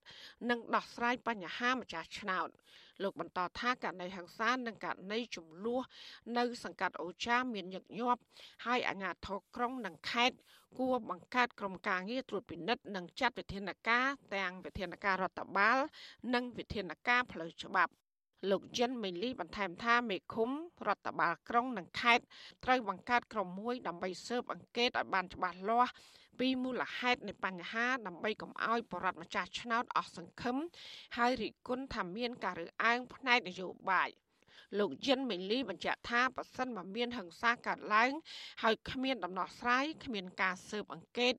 [0.50, 2.48] និងដោះស្រាយបញ្ហាម្ចាស់ឆ្នោត
[3.02, 5.82] លោកបន្តថាករណីហិង្សានិងករណីចំនួន
[6.38, 8.20] នៅសង្កាត់អូចាមានញឹកញាប់
[8.66, 10.36] ហើយអាជ្ញាធរក្រុងនិងខេត្ត
[10.78, 15.78] គួរបង្កើតក្រុមការងារត្រួតពិនិត្យនិងចាត់វិធានការទាំងវិធានការរដ្ឋបាល
[16.34, 17.92] និងវិធានការផ្លូវច្បាប់
[18.50, 20.50] លោកចិនមេលីបន្ថែមថាមេឃុំ
[20.86, 22.24] រដ្ឋបាលក្រុងនិងខេត្ត
[22.64, 25.92] ត្រូវបង្កើតក្រុមមួយដើម្បីស៊ើបអង្កេតឲ្យបានច្បាស់លាស់
[26.38, 30.56] ពីមូលហេតុនៃបញ្ហាដើម្បីកុំឲ្យបរដ្ឋម្ចាស់ឆ្នោតអស់សង្ឃឹម
[31.16, 34.10] ហើយរិះគន់ថាមានការរើសអើងផ្នែកនយោបាយ
[34.78, 38.12] លោកយិនមេលីបញ្ជាក់ថាប៉ះសិនមកមានហិង្សាកើតឡើង
[38.62, 41.34] ហើយគ្មានដំណោះស្រាយគ្មានការស៊ើបអង្កេត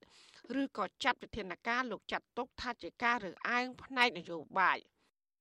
[0.61, 4.79] ឬក៏ចាត់វិធានការលោកចាត់ទុកថាជាការរើសអើងផ្នែកនយោបាយ។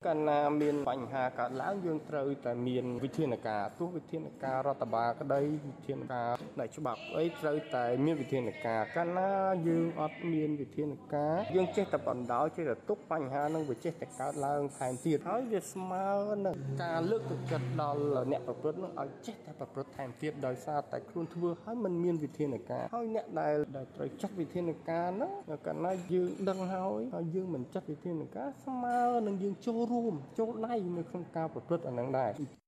[0.09, 9.31] កាលណាមានបញ្ហាកើតឡើងយើងត្រូវតែមានវិធានការទោះវិធានការរដ្ឋបាលក្តីវិធានការនៃច្បាប់អីត្រូវតែមានវិធានការកាលណា
[9.69, 16.07] យើងអត់មានវិធានការយើងចេះតែបណ្ដោយចេះតែទុកបញ្ហានឹងវាចេះតែកើតឡើងថែមទៀតហើយវាស្មើ
[16.47, 25.33] នឹងការលើកទឹកចិត្តដល់អ្នកប្រព្រឹត្តនឹងឲ្យចេះតែប្រព្រឹត្តថែមទៀតដោយសារតែខ្លួនធ្វើឲ្យมันមានវិធានការហើយអ្នកដែលដែលត្រូវចាត់វិធានការហ្នឹង
[25.67, 32.60] កាលណាយើងដឹងហើយហើយយើងមិនចាត់វិធានការស្មើនឹងយើងចូលរួមចូលដៃនៅក្នុងការប្រព្រឹត្តអានឹងដែរក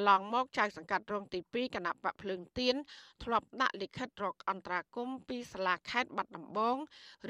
[0.00, 2.76] ន្លងមកចៅសង្កាត់រងទី2គណៈបកភ្លើងទៀន
[3.24, 6.76] ធ្លាប់ដាក់លិខិតរកអន្តរាគមពីសាលាខេត្តបាត់ដំបង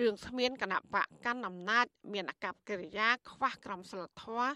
[0.01, 4.51] រឿងស្មានគណៈបកកាន់អំណាច មានអកប្បកិរិយាខ្វះក្រមសីលធម៌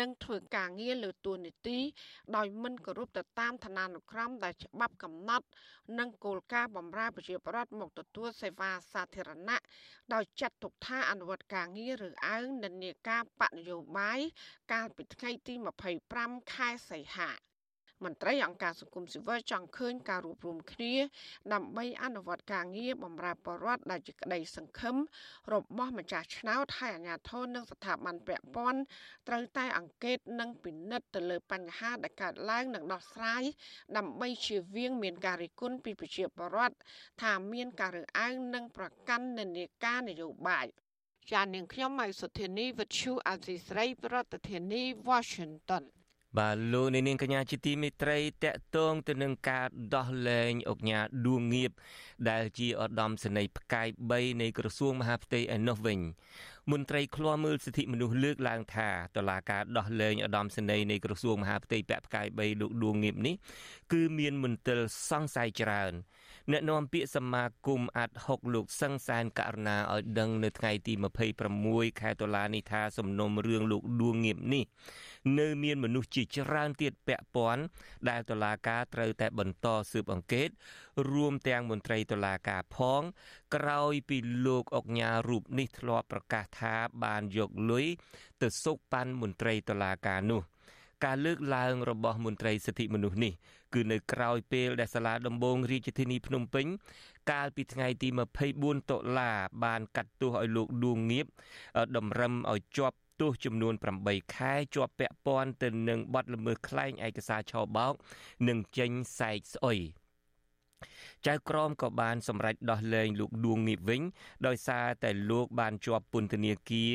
[0.00, 1.80] និងធ្វើការងារលើទួលនីតិ
[2.36, 5.46] ដោយមិនគោរពទៅតាមឋានានុក្រមដែលច្បាប់កំណត់
[5.98, 9.62] និងគោលការណ៍បម្រើប្រជាពលរដ្ឋមកទទួលសេវាសាធារណៈ
[10.14, 14.20] ដោយចាត់ទុកថាអនុវត្តការងារឬអើងនិន្នាការបកនយោបាយ
[14.72, 15.54] កាលពីថ្ងៃទី
[16.02, 17.30] 25ខែសីហា
[18.04, 20.94] មន្ត្រីអង្គការសង្គមស៊ីវិលចង់ឃើញការរួបរวมគ្នា
[21.52, 24.96] ដើម្បីអនុវត្តការងារបម្រើប្រជាពលរដ្ឋដែលជាក្តីសង្ឃឹម
[25.52, 28.80] របស់ម្ចាស់ឆ្នោតហើយអាជ្ញាធរនិងស្ថាប័នពាក់ព័ន្ធ
[29.28, 33.42] ត្រូវតែអង្កេតនិងពិនិត្យទៅលើបញ្ហាដែលកើតឡើងនិងដោះស្រាយ
[33.96, 36.76] ដើម្បីជៀសវាងមានការរិះគន់ពីប្រជាពលរដ្ឋ
[37.22, 40.66] ថាមានការរើសអើងនិងប្រកាន់និន្នាការនយោបាយ
[41.32, 44.16] ចាននាងខ្ញុំម៉ៃសុធានីវិទ្យុអាស៊ីស្រី ប្រ
[44.48, 45.84] ធានាធិបតី Washington
[46.38, 51.72] បាទលោកនាងកញ្ញាជាទីមេត្រីតកតងទៅនឹងការដោះលែងអង្គញាឌួងងៀប
[52.30, 55.98] ដែលជាឧត្តមសេនីយ៍ផ្កាយ3នៃក្រសួងមហាផ្ទៃឯនោះវិញ
[56.70, 63.34] មន្ត្រីឃ្លាំមើលសិទ្ធិមនុស្សលើកឡើងថាតឡាការដោះលែងឧត្តមសេនីយ៍នៃក្រសួងមហាផ្ទៃពាក់ផ្កាយ3លោកឌួងងៀបនេះ
[63.92, 65.92] គឺមានមន្ទិលសង្ស័យច្រើន
[66.50, 70.92] អ្នកនាំពាក្យសមាគមអាត់6លោកសឹងសានករណាឲ្យដឹងនៅថ្ងៃទី
[71.48, 74.64] 26ខែតុលានេះថាសំណុំរឿងលោកឌួងងៀបនេះ
[75.38, 77.62] នៅមានមនុស្សជាច្រើនទៀតពាក់ព័ន្ធ
[78.08, 80.48] ដែលតុលាការត្រូវតែបន្តស៊ើបអង្កេត
[81.10, 83.02] រួមទាំងមន្ត្រីតុលាការផង
[83.54, 86.74] ក្រោយពីលោកអុកញ៉ារូបនេះធ្លាប់ប្រកាសថា
[87.04, 87.86] បានយកលុយ
[88.42, 90.42] ទៅសុកប៉ាន់មន្ត្រីតុលាការនោះ
[91.04, 93.32] ការលើកឡើងរបស់មន្ត្រីសិទ្ធិមនុស្សនេះ
[93.74, 96.66] គឺនៅក្រោយពេលដែលសាលាដំបងរាជធានីភ្នំពេញ
[97.30, 98.08] កាលពីថ្ងៃទី
[98.48, 99.32] 24តុលា
[99.64, 101.26] បានកាត់ទោសឲ្យលោកឌួងងៀប
[101.96, 107.94] តម្រឹមឲ្យជាប់ទោសចំនួន8ខែជាប់ពាក់ព័ន្ធទៅនឹងបទល្មើសក្លែងឯកសារឆបោក
[108.48, 109.78] និងចេញសែកស្អុយ
[111.26, 114.02] ចៅក្រមក៏បានសម្រេចដោះលែងលោកឌួងងៀបវិញ
[114.46, 116.94] ដោយសារតែលោកបានជាប់ពន្ធនាគារ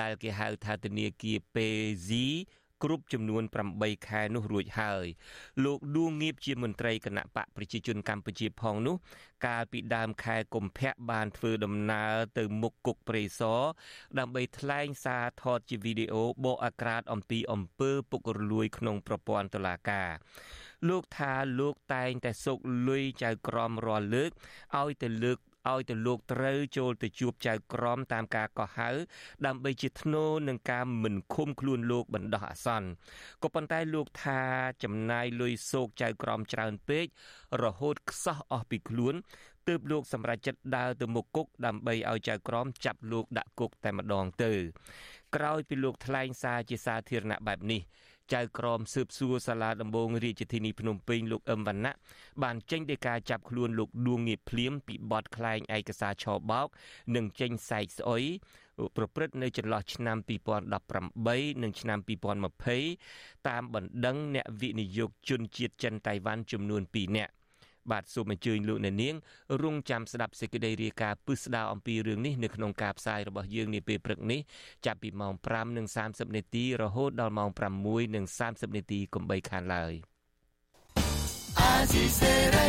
[0.00, 2.10] ដែលគេហៅថាធនាគារ PZ
[2.82, 3.42] គ្រប់ចំនួន
[3.74, 5.06] 8ខែនោះរួចហើយ
[5.64, 8.96] លោកឌួងងៀបជាមន្ត្រីគណៈបកប្រជាជនកម្ពុជាផងនោះ
[9.46, 13.60] កាលពីដើមខែកុម្ភៈបានធ្វើដំណើរទៅមុខគុកព្រៃសរ
[14.18, 20.10] ដើម្បីថ្លែងសារថតជាវីដេអូបកអាក្រាតអំពីអំពើពុករលួយក្នុងប្រព័ន្ធតុលាការ
[20.88, 24.30] លោកថាលោកតែងតែសុកលុយចៅក្រមរាល់លើក
[24.80, 25.38] ឲ្យទៅលើក
[25.70, 28.90] ឲ្យទៅលោកត្រូវចូលទៅជួបចៅក្រមតាមការកោះហៅ
[29.46, 32.88] ដើម្បីជាធ្នូនឹងការមិនឃុំខ្លួនលោកបណ្ដោះអាសន្ន
[33.42, 34.40] ក៏ប៉ុន្តែលោកថា
[34.82, 37.06] ចំណាយលុយសោកចៅក្រមច្រើនពេក
[37.62, 39.14] រហូតខ្សោះអស់ពីខ្លួន
[39.68, 44.52] ទើបលោកសម្រេចចិត្តដើរទៅមុខគុកដើម្បីឲ្យចៅក្រមចាប់លោកដាក់គុកតែម្ដងទៅ
[45.36, 47.80] ក្រោយពីលោកថ្លែងសារជាសាធារណៈបែបនេះ
[48.32, 51.92] ចៅក្រមស៊ើបសួរសាលាដំបងរាជធានីភ្នំពេញលោកអឹមវណ្ណៈ
[52.42, 56.68] បានចេញដីកាចាប់ខ្លួនលោកដួងងៀបភ្លាមពីបទក្លែងឯកសារឆបោក
[57.14, 58.24] និងចេញសែកស្អុយ
[58.96, 60.16] ប្រព្រឹត្តនៅចន្លោះឆ្នាំ
[60.84, 61.98] 2018និងឆ្នាំ
[62.72, 67.32] 2020តាមបណ្ដឹងអ្នកវិនិយោគជនជាតិចិនតៃវ៉ាន់ចំនួន2នាក់
[67.90, 69.14] បាទសូមអញ្ជើញលោកអ្នកនាង
[69.62, 74.40] រងចាំស្ដាប់សេចក្តីរាយការណ៍ពិស្ដារអំពីរឿងនេះនៅក្នុងការផ្សាយរបស់យើងនាពេលព្រឹកនេះ
[74.86, 75.32] ចាប់ពីម៉ោង
[75.84, 77.50] 5:30នាទីរហូតដល់ម៉ោង
[78.12, 79.92] 6:30នាទីកុំបីខានឡើយ
[81.58, 82.68] អាស៊ីសេរី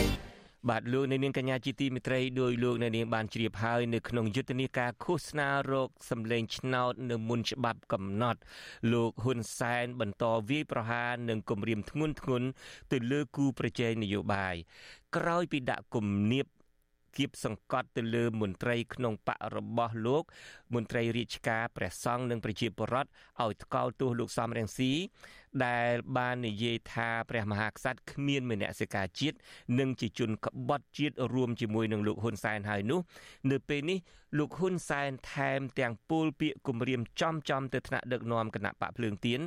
[0.69, 8.39] បាទលោកនៅនាងកញ្ញាជាទីមេត្រីដោយលោកនៅនាងបានជ្រាបហើយនៅក្នុងយុទ្ធនាការឃោសនារោគសម្លេងឆ្នោតនៅមុនច្បាប់កំណត់
[8.93, 12.43] លោកហ៊ុនសែនបន្តវាយប្រហារនិងគំរាមធ្ងន់ធ្ងរ
[12.91, 14.55] ទៅលើគូប្រជែងនយោបាយ
[15.15, 16.47] ក្រោយពីដាក់គំនាប
[17.17, 20.23] គៀបសង្កត់ទៅលើមន្ត្រីក្នុងបករបស់លោក
[20.73, 23.09] មន្ត្រីរាជការព្រះសង្ឃនិងប្រជាពលរដ្ឋ
[23.43, 24.91] ឲ្យថ្កោលទោសលោកសំរងស៊ី
[25.65, 29.37] ដែលបាននិយាយថាព្រះមហាក្សត្រគ្មានមនសិការជាតិ
[29.79, 32.99] និងជាជនក្បត់ជាតិរួមជាមួយនឹងលោកហ៊ុនសែនហើយនោះ
[33.51, 33.99] នៅពេលនេះ
[34.37, 39.39] លោកហ៊ុនសែនថែមទាំងពូលពាក្យគម្រាមចំចំទៅថ្នាក់ដឹកនាំគណៈបកភ្លើងទៀន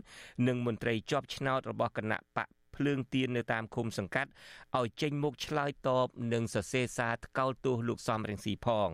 [0.46, 4.30] និងមន្ត្រីជាប់ឆ្នោតរបស់គណៈបក ភ្លើងទៀននៅតាមឃុំសង្កាត់
[4.78, 8.90] ឲ្យចេញមុខឆ្លើយតបនិងសរសេរសារថ្កោលទោសលោកសំរងស៊ីផង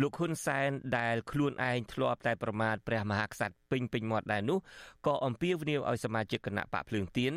[0.00, 4.58] លោកហ៊ុនសែនដែលខ្លួនឯងធ្លាប់តែប្រមាថព្រះមហាក្សត្រពេញពេញមាត់ដែរនោះ
[5.06, 7.32] ក៏អំពាវនាវឲ្យសមាជិកគណៈបកភ្លើងទៀន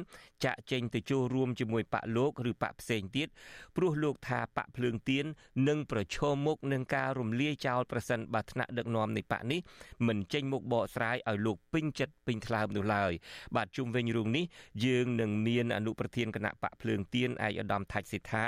[0.46, 3.28] ចាក់ចេញទៅចូលរួមជាមួយបកលោកឬបកផ្សេងទៀត
[3.76, 5.26] ព្រោះលោកថាបកភ្លើងទៀន
[5.68, 9.60] នឹងប្រឈមមុខនឹងការរំលាយចោលប្រសិនបើថ្នាក់ដឹកនាំនៃបកនេះ
[10.08, 13.12] មិនចេញមុខបកស្រាយឲ្យលោកពេញចិត្តពេញថ្លើមនោះឡើយ
[13.56, 14.46] បាទជុំវិញរឿងនេះ
[14.86, 18.48] យើងនឹងមានអនុប្រធានគណៈបកភ្លើងទៀនឯកឧត្តមថាច់សិដ្ឋា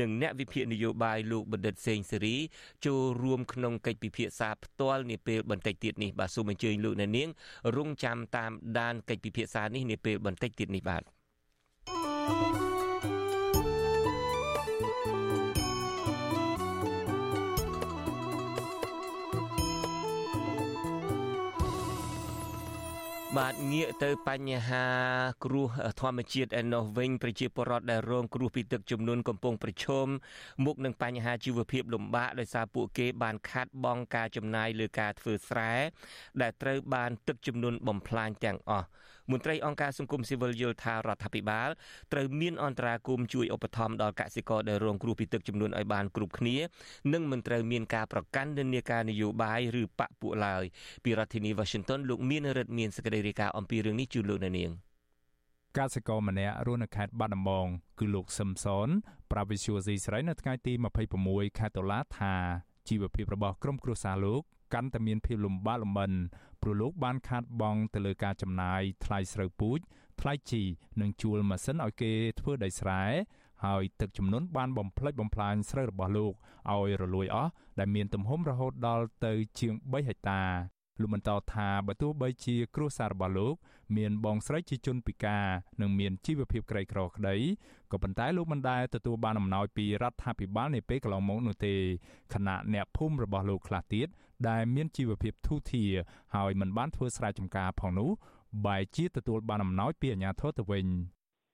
[0.00, 2.36] និងអ្នកវិភាគនយោបាយលោកបណ្ឌិតសេងសេរី
[2.86, 7.28] ចូលរួមក្នុងកិច្ចពិភាក្សាផ្ទាល់នាពេលបន្តិចទៀតនេះបាទសូមអញ្ជើញលោកអ្នកនាង
[7.76, 11.02] រងចាំតាមដានកិច្ចពិភាក្សានេះនាពេលបន្តិចទៀតនេះបាទ
[12.28, 12.87] thank you
[23.38, 24.86] បាទងាកទៅបញ្ហា
[25.44, 25.66] គ្រោះ
[26.00, 30.06] ធម្មជាតិឯនោះវិញប្រជាពលរដ្ឋដែលរងគ្រោះពីទឹកជំនន់កំពុងប្រឈម
[30.64, 35.72] មុខនឹងបញ្ហាជីវភាពលំបាកដោយសារពួកគេបានខាត់បងការចំណាយលើការធ្វើស្រែ
[36.40, 38.86] ដែលត្រូវបានទឹកជំនន់បំផ្លាញទាំងអស់
[39.30, 41.68] មន្ត្រីអង្គការសង្គមស៊ីវិលយល់ថារដ្ឋាភិបាល
[42.12, 46.56] ត្រូវមានអន្តរាគមជួយឧបត្ថម្ភដល់កសិករដែលរងគ្រោះពីទឹកជំនន់ឲ្យបានគ្រប់គ្នា
[47.12, 50.64] និងមិនត្រូវមានការប្រកាន់និន្នាការនយោបាយឬបកពួកឡើយ
[51.04, 54.70] ពីរដ្ឋធានី Washington លោកមានរិទ្ធមានសេចក្តីរាយការណ៍អំពីរឿងនេះជូនលោកអ្នកនាង
[55.78, 57.66] កសិករម្នាក់រស់នៅខេត្តបាត់ដំបង
[57.98, 58.88] គឺលោកសឹមសន
[59.32, 60.72] ប្រាវិសុយស៊ីស្រីនៅថ្ងៃទី
[61.16, 62.34] 26ខែតុលាថា
[62.88, 64.42] ជីវភាពរបស់ក្រុមគ្រួសារលោក
[64.74, 66.12] កាន់តែមានភាពលំបាកលំបិន
[66.62, 69.78] ព្រោះលោកបានខាតបង់ទៅលើការចំណាយថ្លៃស្រូវពូជ
[70.20, 70.62] ថ្លៃជី
[71.00, 73.02] និងជួលម៉ាស៊ីនឲ្យគេធ្វើដីស្រែ
[73.64, 76.32] ហើយទឹកជំនន់បានបំផ្លិចបំផ្លាញស្រូវរបស់លោក
[76.72, 80.42] ឲ្យរលួយអស់ដែលមានទំហំរហូតដល់ទៅជាង3ហិកតា
[81.00, 83.54] លោកបន្តថាបើទោះបីជាគ្រួសាររបស់លោក
[83.96, 85.44] មានបងស្រីជាជនពិការ
[85.80, 87.36] និងមានជីវភាពក្រីក្រក្តី
[87.92, 91.74] ក៏ប៉ុន្តែលោកមិនដែលទទួលបានអំណោយពីរដ្ឋាភិបាលនាពេលកន្លងមកនោះទេ
[92.34, 94.08] ខណៈអ្នកភូមិរបស់លោកខ្លះទៀត
[94.48, 95.92] ដែលមានជីវភាពធូរធារ
[96.34, 98.10] ហើយមិនបានធ្វើស្រែចម្ការផងនោះ
[98.66, 100.86] បែរជាទទួលបានអំណោយពីអាជ្ញាធរទៅវិញ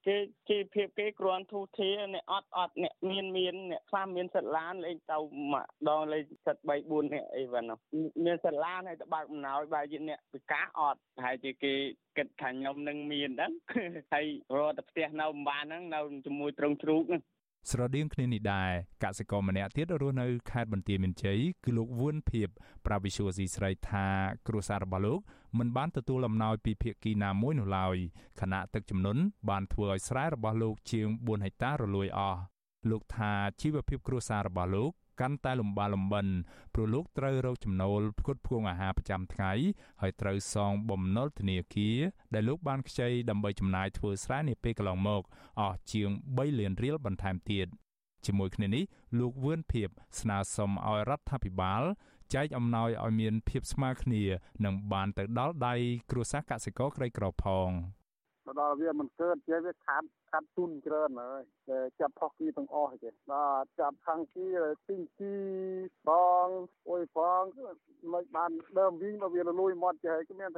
[0.07, 0.19] គេ
[0.49, 5.19] ជីវភាពគេគ្រាន់ធូរធារអ្នកអត់អត់អ្នកមានមានអ្នកខ្លះមានសិតឡានលេងទៅ
[5.53, 7.79] ម្ដងលេងសិត3 4អ្នកអីវ៉ានោះ
[8.25, 11.73] មានសិតឡានហើយទៅបើកអំណោយបែរជាអ្នកពិការអត់ហើយជាគេ
[12.17, 13.53] គិតថាខ្ញុំនឹងមានហ្នឹង
[14.13, 14.27] ហើយ
[14.59, 17.23] រត់ទៅផ្ទះនៅម្បានហ្នឹងនៅជាមួយត្រង់ជ្រូកហ្នឹង
[17.71, 18.71] ស្រដៀងគ្នានេះដែរ
[19.05, 22.49] កសិករម្នាក់ទៀតរស់នៅខេត្តបន្ទាយមានជ័យគឺលោកវឿនភៀប
[22.87, 24.07] ប្រាវិសុយស៊ីស្រីថា
[24.49, 25.21] គ្រួសាររបស់លោក
[25.59, 27.97] មិនបានទទួលអំណោយពីភាគីណាមួយនោះឡើយ
[28.41, 32.41] ខណៈទឹកជំនន់បានធ្វើឲ្យស្រែរបស់លោកជាង4ហិកតារលួយអស់
[32.91, 36.27] លោកថាជីវភាពគ្រួសាររបស់លោក កាន់តែលំបាកលំបិន
[36.75, 39.53] ព្រោះលោកត្រូវរកចំណូលផ្គត់ផ្គង់អាហារប្រចាំថ្ងៃ
[40.01, 41.99] ហើយត្រូវសងបំណុលធនាគារ
[42.35, 45.23] ដែលលោកបានខ្ចីដើម្បីចំណាយធ្វើស្រែនាពេលកន្លងមក
[45.61, 47.67] អស់ជាង3លានរៀលបន្ថែមទៀត
[48.27, 48.85] ជាមួយគ្នានេះ
[49.19, 49.89] លោកវឿនភៀប
[50.21, 51.83] ស្នើសុំឲ្យរដ្ឋាភិបាល
[52.35, 54.23] ចែកអំណោយឲ្យមានភាពស្មើគ្នា
[54.65, 55.75] និងបានទៅដល់ដៃ
[56.11, 57.69] គ្រួសារកសិករក្រីក្រផង
[58.47, 64.47] មកដល់វាមិនកើតចេះវាខាត់ខាត់ទុនច្រើនហើយតែចាប់ផុសគីទាំងអស់ចេះដល់ចាប់ខាងគី
[64.89, 65.35] ទីងគី
[66.09, 66.11] ប
[66.47, 66.49] ង
[66.91, 67.43] អុយផង
[68.13, 70.51] មិនបានដើមវិញមកវាលលួយមាត់ចេះគឺមាន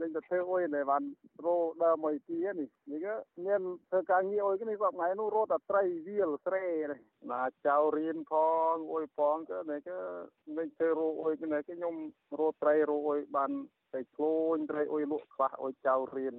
[0.00, 1.02] នឹងទៅធ្វើអុយដែលបាន
[1.44, 3.14] រោដើមមួយទីនេះនេះក៏
[3.46, 3.60] មាន
[3.90, 8.32] ធ្វើការងារអុយនេះគាត់ថ្ងៃនោះរោតែត្រីវាលស្រែនេះណាចៅរៀនផ
[8.72, 9.98] ងអុយផងក៏នេះក៏
[10.56, 11.94] នឹងធ្វើរោអុយនេះក៏ខ្ញុំ
[12.38, 13.50] រោត្រីរោអុយបាន
[13.92, 16.34] តែខ្លួនត្រីអុយលក់ខ្វះអុយចៅរៀន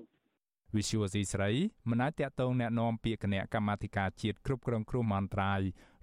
[0.76, 1.50] វិសុវស៊ីស្រី
[1.90, 5.61] មិនអាចតកតងแนะនាំពាក្យគណៈកម្មាធិការជាតិគ្រប់គ្រងគ្រោះមហន្តរាយ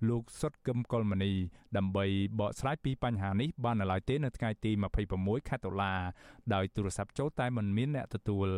[0.09, 1.33] លោកសុតកឹមកុលមនី
[1.77, 2.05] ដើម្បី
[2.39, 4.71] បកស្រាយពីបញ្ហានេះបាននៅឡើយទេនៅថ្ងៃទី
[5.11, 5.93] 26ខែតុលា
[6.53, 8.49] ដោយទូរស័ព្ទចូលតែមិនមានអ្នកទទួល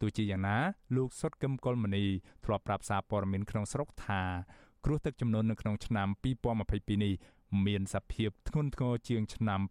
[0.00, 0.56] ទោះជាយ៉ាងណា
[0.96, 2.04] លោកសុតកឹមកុលមនី
[2.44, 4.22] ធ្លាប់ប្រាប់សារព័ត៌មានក្នុងស្រុកថា
[4.84, 6.08] គ្រោះទឹកជំនន់នៅក្នុងឆ្នាំ
[6.54, 7.14] 2022នេះ
[7.65, 9.61] មានសភាពធ្ងន់ធ្ងរជាងឆ្នាំ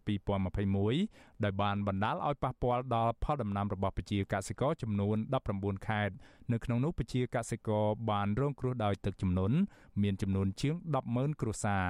[0.67, 5.17] 2021ដោយបានបណ្ដាលឲ្យប៉ះពាល់ដល់ផលដំណាំរបស់ប្រជាកសិករចំនួន
[5.51, 6.13] 19ខេត្ត
[6.51, 9.57] នៅក្នុងនោះប្រជាកសិករបានរងគ្រោះដោយទឹកជំនន់
[10.01, 10.75] មានចំនួនជាង
[11.07, 11.85] 100000គ្រួសារ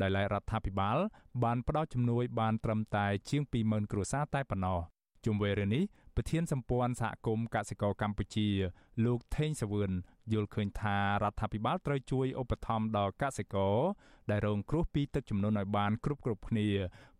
[0.00, 0.96] ដោយឡែករដ្ឋាភិបាល
[1.44, 4.80] បានផ្ដល់ជំនួយបានត្រឹមតែជាង20000គ្រួសារតែប៉ុណ្ណោះ
[5.24, 5.84] ជុំវិញរឿងនេះ
[6.16, 8.48] ប្រធានសម្ព័ន្ធសហគមន៍កសិករកម្ពុជា
[9.04, 9.90] លោកថេងសវឿន
[10.32, 13.76] យល់ឃើញថារដ្ឋាភិបាលត្រូវជួយឧបត្ថម្ភដល់កសិករ
[14.30, 16.68] ដែលរងគ្រោះពីទឹកជំនន់ឲ្យបានគ្រប់គ្រប់គ្នា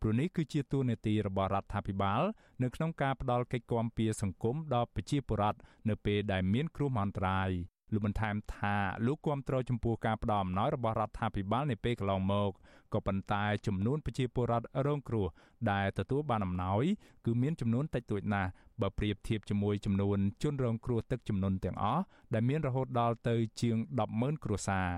[0.00, 2.22] ព្រោះនេះគឺជាទួនាទីរបស់រដ្ឋាភិបាល
[2.62, 7.50] នៅក្នុងការផ្ដល់កិច្ចគាំពារសង្គមដល់ប្រជាពលរដ្ឋនៅពេលដែលមានគ្រោះមហន្តរាយ
[7.92, 8.76] លោកបន្ថែមថា
[9.06, 12.50] លោកគាំទ្រចំពោះការផ្ដល់អំណោយរបស់រដ្ឋាភិបាលនៅពេលកន្លងមក
[12.92, 15.26] ក៏ប៉ុន្តែចំនួនប្រជាពលរដ្ឋរងគ្រោះ
[15.70, 16.84] ដែលទទួលបានអំណោយ
[17.24, 22.02] គឺមានចំនួនតិចតួចណាស់បើប្រៀបធៀបជាមួយចំនួនជនរងគ្រោះទឹកជំនន់ទាំងអស់
[22.34, 23.76] ដែលមានរហូតដល់ទៅជាង
[24.10, 24.88] 100000គ្រួសារ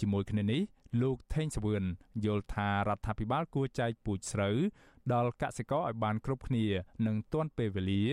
[0.00, 0.62] ជាមួយគ្នានេះ
[1.02, 1.82] លោកថេងសវឿន
[2.24, 4.56] យល់ថារដ្ឋាភិបាលគួរចែកពូជស្រូវ
[5.12, 6.66] ដល់កសិករឲ្យបានគ្រប់គ្នា
[7.06, 8.04] និងទាន់ពេលវេលា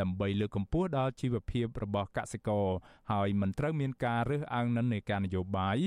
[0.00, 2.66] ដើម្បីលើកកម្ពស់ដល់ជីវភាពរបស់កសិករ
[3.12, 5.78] ហើយមិនត្រូវមានការរើសអើងនិន្នាការនយោបាយ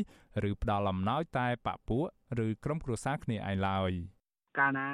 [0.49, 2.05] ឬផ្ដាល់អំណោយតែបពពួក
[2.45, 3.91] ឬក្រុមគ្រួសារគ្នាឯងឡើយ។
[4.60, 4.88] កាលណា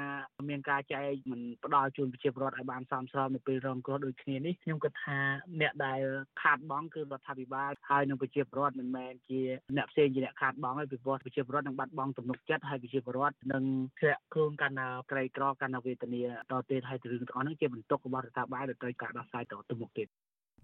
[0.49, 5.19] មានការចែកមិនផ្ដល់ជូនប្រជាពលរដ្ឋឲ្យបានសមស្របនៅពេលរងគ្រោះដូចគ្នានេះខ្ញុំគិតថា
[5.61, 6.01] អ្នកដែល
[6.41, 9.41] ខាតបង់គឺរដ្ឋាភិបាលហើយនឹងប្រជាពលរដ្ឋមិនមែនជា
[9.77, 13.63] អ្នកផ្សេងជាអ្នកខាតបង់ទេពីព្រោះប្រជាពលរដ្ឋនឹងបាត់បង់ទំនុកចិត្តហើយប្រជាពលរដ្ឋនឹង
[13.99, 20.07] ធ្លាក់ខ្លួនកាន់តែក្រីក្រកាន់តែវេទនាតទៅទៀតហើយរឿងទាំងអស់នេះជាបន្ទុករបស់រដ្ឋាភិបាលដែលត្រូវការដោះស្រាយតទៅមុខទៀត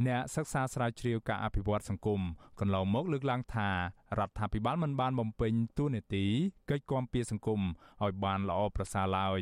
[0.03, 2.21] អ្នកសិក្សាស្រាវជ្រាវការអភិវឌ្ឍសង្គម
[2.59, 6.25] កន្លងមកលើកឡើងថារដ្ឋាភិបាលមិនបានបំពេញតួនាទី
[6.69, 7.61] កិច្ចគាំពារសង្គម
[8.03, 9.41] ឲ្យបានល្អប្រសើរឡើយ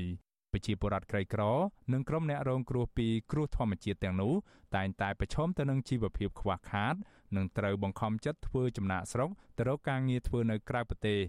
[0.52, 1.44] ប្រជាពលរដ្ឋក្រីក្រ
[1.94, 4.34] និងក្រុមអ្នករងគ្រោះពីគ្រោះធម្មជាតិទាំងនោះ
[4.76, 6.96] តែងតែប្រឈមទៅនឹងជីវភាពខ្វះខាត
[7.36, 11.20] និងត្រូវបង្ខំចិត្តធ្វើចំណាកស្រុកទៅរកការងារធ្វើនៅក្រៅប្រទេស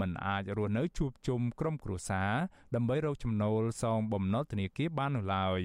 [0.00, 2.32] មិនអាចរស់នៅជួបជុំក្រុមគ្រួសារ
[2.74, 5.62] ដើម្បីរកចំណូលសងបំណុលធនាគារបាននោះឡើយ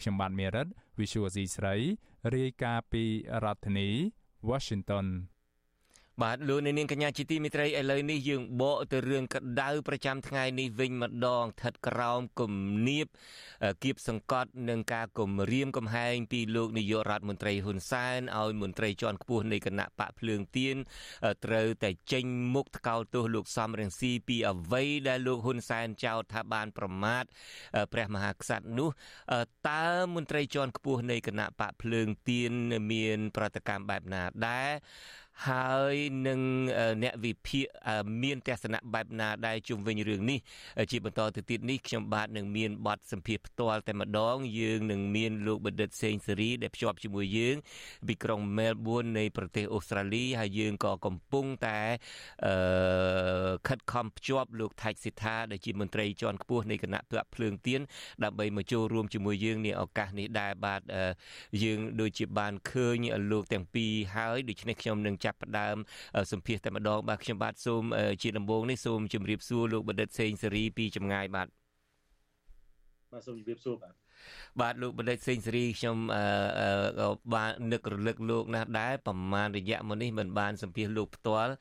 [0.00, 0.66] ខ្ញុំបាទមេរិត
[0.98, 1.74] Visual C ស្រី
[2.34, 3.04] រាយការណ៍ពី
[3.44, 3.88] រដ្ឋធានី
[4.50, 5.06] Washington
[6.22, 12.54] បាទលោកអ្នកនាងកញ្ញាជាទីមេត្រីឥឡូវនេះយើងបកទៅរឿងក្តៅប្រចាំថ្ងៃនេះវិញម្ដងស្ថិតក្រោមគំ
[12.88, 13.06] នាប
[13.84, 20.76] គៀបសង្កត់នឹងការគំរាមកំហែងពីលោកនាយករដ្ឋមន្ត្រីហ៊ុនសែនឲ្យមន្ត្រីជាន់ខ្ពស់នៃគណៈបកភ្លើងទៀន
[21.44, 27.24] ត្រូវតែចេញមុខថ្កោលទោសលោកសំរងស៊ីពីអ្វីដែលលោកហ៊ុនសែនចោទថាបានប្រមាថ
[27.92, 28.90] ព្រះមហាក្សត្រនោះ
[29.70, 32.52] តើមន្ត្រីជាន់ខ្ពស់នៃគណៈបកភ្លើងទៀន
[32.92, 34.72] មាន ប្រតិកម្មបែបណាដែរ
[35.48, 36.40] ហើយនឹង
[37.02, 37.64] អ្នកវិភាគ
[38.22, 40.38] មានទស្សនៈបែបណាដែរជុំវិញរឿងនេះ
[40.90, 47.56] ជាបន្តទៅទៀតនេះខ្ញុំបាទនឹងមានបទសម្ភាសផ្ទាល់តែម្ដង យើងនឹងមានលោកបណ្ឌិតសេងសេរីដែលភ្ជាប់ជាមួយយើង
[48.08, 51.78] ពីក្រុងមែលប៊ននៃប្រទេសអូស្ត្រាលីហើយយើងក៏កំពុងតែ
[53.68, 57.80] ខិតខំភ្ជាប់លោកថៃសិដ្ឋាដែលជាមន្ត្រីជាន់ខ្ពស់នៃគណៈបកភ្លើងទៀន
[58.24, 60.80] ដើម្បីមកចូលរួមជាមួយយើងនាឱកាសនេះដែរបាទ
[61.62, 62.96] យើងដូចជាបានឃើញ
[63.30, 65.76] លោកទាំងពីរហើយដូច្នេះខ្ញុំនឹងចាប់ផ្ដើម
[66.32, 67.82] សម្ភាសតែម្ដងបាទខ្ញុំបាទសូម
[68.22, 71.48] ជាដំបូងនេះសូមជម្រាបសួរលោកបណ្ឌិតសេងសេរីពីចម្ងាយបាទ
[73.12, 73.94] បាទសូមជម្រាបសួរបាទ
[74.60, 75.96] បាទលោកបណ្ឌិតសេងសេរីខ្ញុំ
[76.98, 81.52] ក៏បាននឹករលឹកលោកណាស់ដែរប្រហែលរយៈមុននេះមិនបានសម្ភាសលោកផ្ទាល់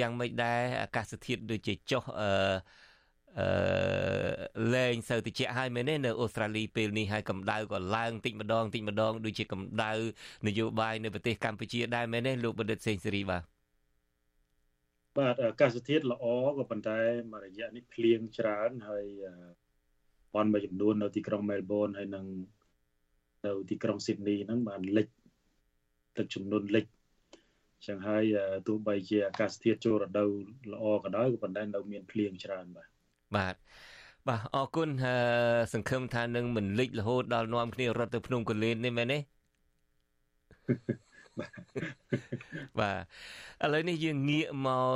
[0.00, 2.30] យ៉ាងមិនដែរអាកាសធាតុដូចជាចុះអឺ
[3.40, 3.48] អឺ
[4.74, 9.92] លែងសូវតិចហើយមែនទេនៅអូស្ត្រាលីពេលនេះហើយកម្ដៅក៏ឡើងតិចម្ដងតិចម្ដងដូចជាកម្ដៅ
[10.46, 13.42] នយោបាយនៅប្រទេសកម្ពុជាដែរមែនទេលោកបណ្ឌិតសេងសេរីបាទ
[15.18, 16.24] បាទអាកាសធាតុល្អ
[16.58, 16.98] ក៏ប៉ុន្តែ
[17.32, 19.06] មួយរយៈនេះភ្លៀងច្រើនហើយ
[20.34, 22.26] បនមួយចំនួននៅទីក្រុងមែលប៊នហើយនិង
[23.46, 25.08] នៅទីក្រុងស៊ីដនីហ្នឹងបានលិច
[26.16, 26.86] ទឹកជំនន់លិច
[27.86, 28.24] ចឹងហើយ
[28.66, 30.30] ទោះបីជាអាកាសធាតុចូលរដូវ
[30.72, 32.93] ល្អក៏ដោយក៏ប៉ុន្តែនៅមានភ្លៀងច្រើនបាទ
[33.36, 33.54] បាទ
[34.28, 34.88] បាទអរគុណ
[35.72, 39.18] សង្ឃឹមថានឹងមិនលិចរហូតដល់នាំគ្នារត់ទៅភ្នំកលែននេះមែនទេ
[42.80, 42.92] បា
[43.62, 44.90] ទឥឡូវនេះយើងងាកមក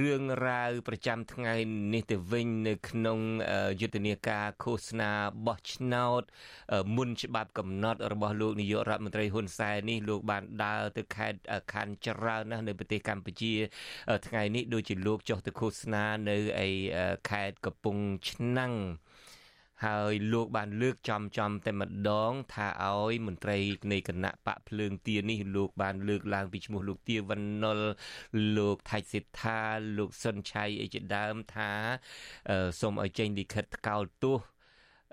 [0.00, 1.54] រឿងរ៉ាវប្រចាំថ្ងៃ
[1.94, 3.18] នេះទៅវិញនៅក្នុង
[3.80, 5.10] យុទ្ធនាការឃោសនា
[5.46, 6.22] បោះឆ្នោត
[6.96, 11.40] មុនច្បាប់កំណត់របស់លោកនាយករដ្ឋមន្ត្រីហ៊ុនសែននេះលោកបានដើរទៅខេត្ត
[11.72, 13.52] ខណ្ឌច្រើនណាស់នៅប្រទេសកម្ពុជា
[14.26, 16.36] ថ្ងៃនេះដូចជាលោកចុះទៅឃោសនានៅ
[16.66, 16.68] ឯ
[17.30, 18.74] ខេត្តកំពង់ឆ្នាំង
[19.86, 23.58] ហើយលោកបានលើកចំចំតែម្ដង ថាឲ្យមន្ត្រី
[23.92, 27.80] នៃគណៈបកភ្លើងទៀននេះលោកបានលើកឡើងពីឈ្មោះលោកទាវណ្ណុល
[28.56, 29.60] លោកថៃសិដ្ឋា
[29.98, 31.70] លោកសុនឆៃអីជាដើមថា
[32.80, 34.38] សូមឲ្យចេញលិខិតថ្កោលទោស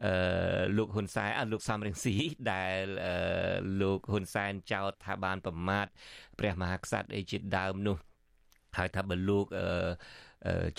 [0.05, 2.15] អឺលោកហ៊ុនសែនអត់លោកសំរងស៊ី
[2.51, 3.15] ដែលអឺ
[3.81, 5.85] លោកហ៊ុនសែនចោទថាបានប្រមាថ
[6.39, 7.97] ព្រះមហាក្សត្រអីជាដើមនោះ
[8.77, 9.67] ហើយថាបើលោកអឺ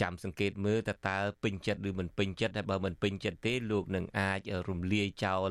[0.00, 5.50] ចាំសង្កេតមើលតើតើពេញចិត្តឬមិនពេញចិត្តហើយបើមិនពេញចិត្តទេលោកនឹងអាចរំលាយចោល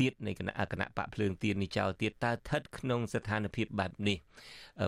[0.00, 4.18] ទៀតនៃគណៈគណៈបកភ្លើងទៀននេះចោលទៀតតើស្ថិតក្នុងស្ថានភាពបែបនេះ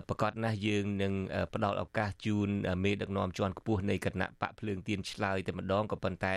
[0.09, 1.13] ប្រកាសណាស់យើងនឹង
[1.53, 2.49] ផ្ដល់ឱកាសជូន
[2.83, 6.33] មេដឹកនាំជាន់ខ្ពស់នៃគណៈបកភ្លើងទៀនឆ្លើយតែម្ដងក៏ប៉ុន្តែ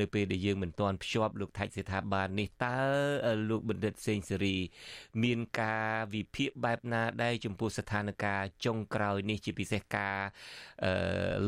[0.00, 2.78] នៅពេលដែលយើងមិនទាន់ភ្ជាប់លោកថៃសេដ្ឋាបាននេះតើ
[3.50, 4.56] លោកបណ្ឌិតសេងសេរី
[5.22, 10.16] មានការវិភាគបែបណាដែរចំពោះស្ថានភាពចុងក្រោយនេះជាពិសេសការ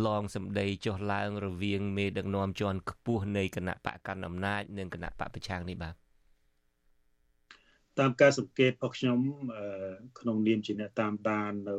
[0.06, 5.94] ឡងសម្ដីចុះឡើងរវាងមេដឹកនាំជាន់ខ្ពស់នៃគណៈបកកណ្ដាលអំណាចនិងគណៈបកប្រឆាំងនេះបាទ
[7.98, 9.18] តាមការសង្កេតរបស់ខ្ញុំ
[10.20, 11.76] ក្នុងនាមជាអ្នកតាមដាននៅ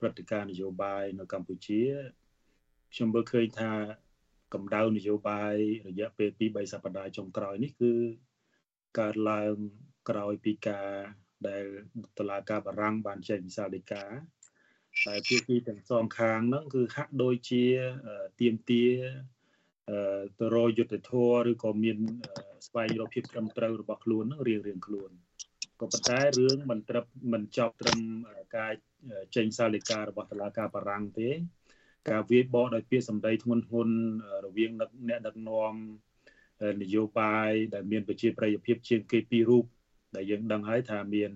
[0.00, 1.82] ព្រឹត្តិការណ៍នយោបាយនៅកម្ពុជា
[2.92, 3.72] ខ្ញុំមើលឃើញថា
[4.54, 5.54] កម្ដៅនយោបាយ
[5.88, 7.92] រយៈពេល2 3សប្តាហ៍ចុងក្រោយនេះគឺ
[8.98, 9.54] កើតឡើង
[10.08, 10.90] ក្រោយពីការ
[11.48, 11.64] ដែល
[12.18, 14.04] តុលាការបារាំងបានចេញវិសាលដីកា
[15.06, 17.64] តែភាគីទាំងសងខាងហ្នឹងគឺហាក់ដូចជា
[18.40, 18.84] ទៀមទា
[20.38, 21.98] ទៅរយុទ្ធធរឬក៏មាន
[22.66, 25.10] ស្វែងរកភាពត្រឹមត្រូវរបស់ខ្លួនហ្នឹងរៀងរៀងខ្លួន
[25.80, 27.98] ក៏ប៉ុន្តែរឿងមិនត្រឹមមិនចប់ត្រឹម
[28.56, 28.72] ការ
[29.36, 31.30] ចេញសាលិការបស់តុលាការបារាំងទេ
[32.10, 33.88] ការវាយបកដោយពាក្យសម្ដីធ្ងន់ធ្ងរ
[34.46, 34.70] រវាង
[35.08, 35.74] អ្នកដឹកនាំ
[36.82, 39.64] នយោបាយដែលមានប្រជាប្រិយភាពជាងគេពីររូប
[40.16, 41.32] ដែលយើងដឹងហើយថាមាន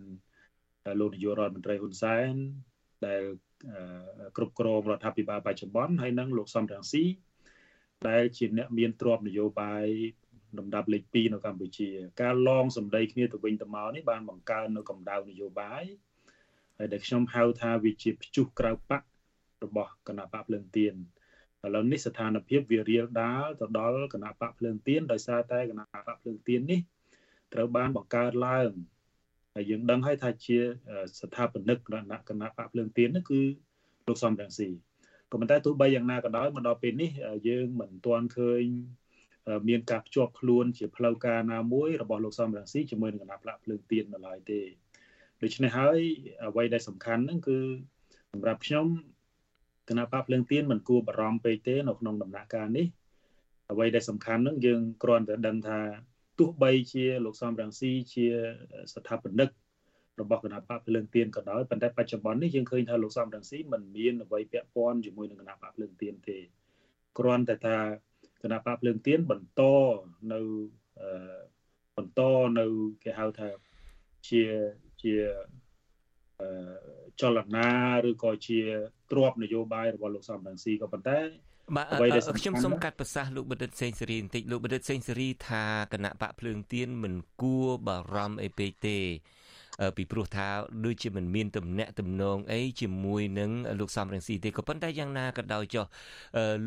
[1.01, 2.33] លោកនាយករដ្ឋមន្ត្រីហ៊ុនសែន
[3.07, 3.23] ដែល
[4.37, 7.05] គ្រប់គ្រងរដ្ឋាភិបាលបច្ចុប្បន្នហើយនិងលោកសំរងស៊ី
[8.09, 9.87] ដែលជាអ្នកមានទ្រព្យនយោបាយ
[10.59, 11.89] លំដាប់លេខ2នៅកម្ពុជា
[12.21, 15.85] ការឡងសម្ដីគ្នាទៅវិញទៅមកនេះបានបង្កើននៅកម្ដៅនយោបាយ
[16.79, 19.03] ហើយដែលខ្ញុំហៅថាវាជាព្យុះក្រៅបក
[19.65, 20.95] របស់គណៈបកភ្លើងទៀន
[21.65, 26.81] ឥឡូវនេះស្ថានភាពវារៀលដាលទៅដល់គណៈបកភ្លើងទៀនដោយសារតែគណៈបកភ្លើងទៀននេះ
[27.53, 28.71] ត្រូវបានបង្កើតឡើង
[29.55, 30.59] ហើយយើងដឹងហើយថាជា
[31.21, 33.41] ស្ថាបនិកគណៈគណៈបកភ្លើងទៀននោះគឺ
[34.07, 34.69] លោកសំរងស៊ី
[35.31, 37.11] ក៏ប៉ុន្តែទោះបីយ៉ាងណាក៏ដោយមកដល់ពេលនេះ
[37.49, 38.63] យើងមិនទាន់ឃើញ
[39.69, 44.61] មានការភ្ជាប់ខ្លួនជាផ្លូវការណាមួយរបស់លោកសំរងស៊ីជាមួយនឹងគណៈផ្លាកភ្លើងទៀននៅឡើយទេ
[45.43, 45.99] ដូច្នេះហើយ
[46.47, 47.59] អ្វីដែលសំខាន់ហ្នឹងគឺ
[48.33, 48.87] សម្រាប់ខ្ញុំ
[49.89, 52.87] គណៈបកភ្លើងទៀនមិនគួរបារម្ភពេកទេនៅក្នុងដំណាក់កាលនេះ
[53.73, 55.81] អ្វីដែលសំខាន់ហ្នឹងយើងគ្រាន់តែដឹងថា
[56.39, 58.27] ទោះបីជាលោកសំរងស៊ីជា
[58.95, 59.51] ស្ថាបនិក
[60.21, 66.39] របស់គណៈបកភ្លើងទៀនក៏ដោយប៉ុន្តែបច្ចុប្បន្ននេះយើងឃើញថាលោកសំរងស៊ីមិនមានអ្វីពាក់ព័ន្ធជាមួយនឹងគណៈបកភ្លើងទៀនទេ
[67.19, 67.77] គ្រាន់តែថា
[68.43, 69.63] គណៈបកភ្លើងទៀនបន្ត
[70.33, 70.41] នៅ
[71.97, 72.21] បន្ត
[72.59, 72.67] នៅ
[73.05, 73.49] គេហៅថា
[74.29, 74.43] ជា
[75.03, 75.15] ជា
[77.21, 77.69] ចលនា
[78.09, 78.61] ឬក៏ជា
[79.11, 81.19] ទ្របនយោបាយរបស់លោកសំរងស៊ីក៏ប៉ុន្តែ
[81.77, 81.87] បាទ
[82.39, 88.99] ខ្ញុំសូមកាត់ប្រសាសន៍លោកបណ្ឌិតសេងសេរីបន្តិចលោកបណ្ឌិតសេងសេរីថាគណៈបកភ្លើងទៀនមិនគួរបារម្ភអីពេកទេ
[89.97, 90.47] ពីព្រោះថា
[90.85, 93.51] ដូចជាមិនមានទំនាក់ទំនងអីជាមួយនឹង
[93.81, 95.85] លោកសំរងស៊ីទេក៏ប៉ុន្តែយ៉ាងណាក៏ដោយចុះ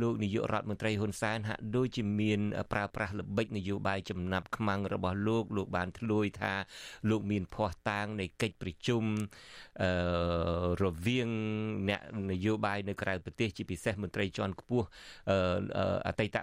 [0.02, 2.40] លោកនាយករដ្ឋមន្ត្រីហ៊ុនសែនហាក់ដូចជាមាន
[2.72, 6.54] ប្រើប្រាស់ល្បិចនយោបាយចំណាប់ខ្មាំងរបស់លោកលោកបានធ្លួយថា
[7.10, 9.04] លោកមានភ័ស្តុតាងនៃកិច្ចប្រជុំ
[9.82, 9.92] អឺ
[10.84, 11.30] រវាង
[11.90, 12.02] អ្នក
[12.32, 14.86] នយោបាយនៅក្រៅប្រទេសជាពិសេសមន្ត្រីជាន់ខ្ពស់
[16.08, 16.38] អតីត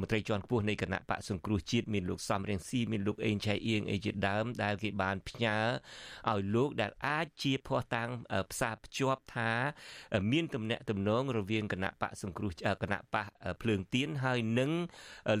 [0.00, 5.58] មន្ត្រីជាន់ខ្ពស់នៃគណៈបកសង្គ្រោះជាតិមានលោកសំរៀងស៊ីមានលោកអេងឆៃអៀងអីជាដើមដែលគេបានផ្ញើ
[6.30, 8.08] ឲ្យលោកដែលអាចជាភ័ស្តុតាង
[8.50, 9.50] ផ្សារភ្ជាប់ថា
[10.32, 12.50] មានទំនាក់ទំនងរវាងគណៈបកសង្គ្រោះ
[12.82, 13.26] គណៈបក
[13.62, 14.70] ភ្លើងទៀនហើយនិង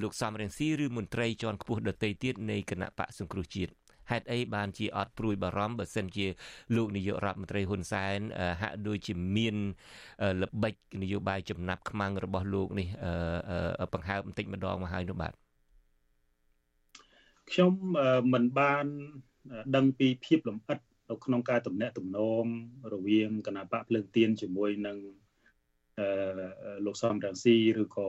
[0.02, 3.72] លោកសំរៀងស៊ីឬមន្ត្រីជាន់ខ្ពស់ដទៃទៀតនៃគណៈបកសង្គ្រោះជាតិ
[4.10, 6.26] ហេតុអីបានជាអត់ព្រួយបារម្ភបើសិនជា
[6.76, 8.18] លោកនាយករដ្ឋមន្ត្រីហ៊ុនសែន
[8.60, 9.56] ហាក់ដូចជាមាន
[10.42, 12.88] ល្បិចនយោបាយចំណាប់ខ្មាំងរបស់លោកនេះ
[13.92, 15.32] បង្ហើបបន្តិចម្ដងមកហើយនោះបាទ
[17.50, 17.72] ខ្ញុំ
[18.32, 18.86] មិនបាន
[19.76, 20.78] ដឹងពីភាពលំអិត
[21.10, 22.44] នៅក្នុងការតំណាក់តំណង
[22.94, 24.98] រវាងគណៈបកភ្លើងទៀនជាមួយនឹង
[25.98, 26.08] អឺ
[26.86, 28.08] លោកសំរងស៊ីឬក៏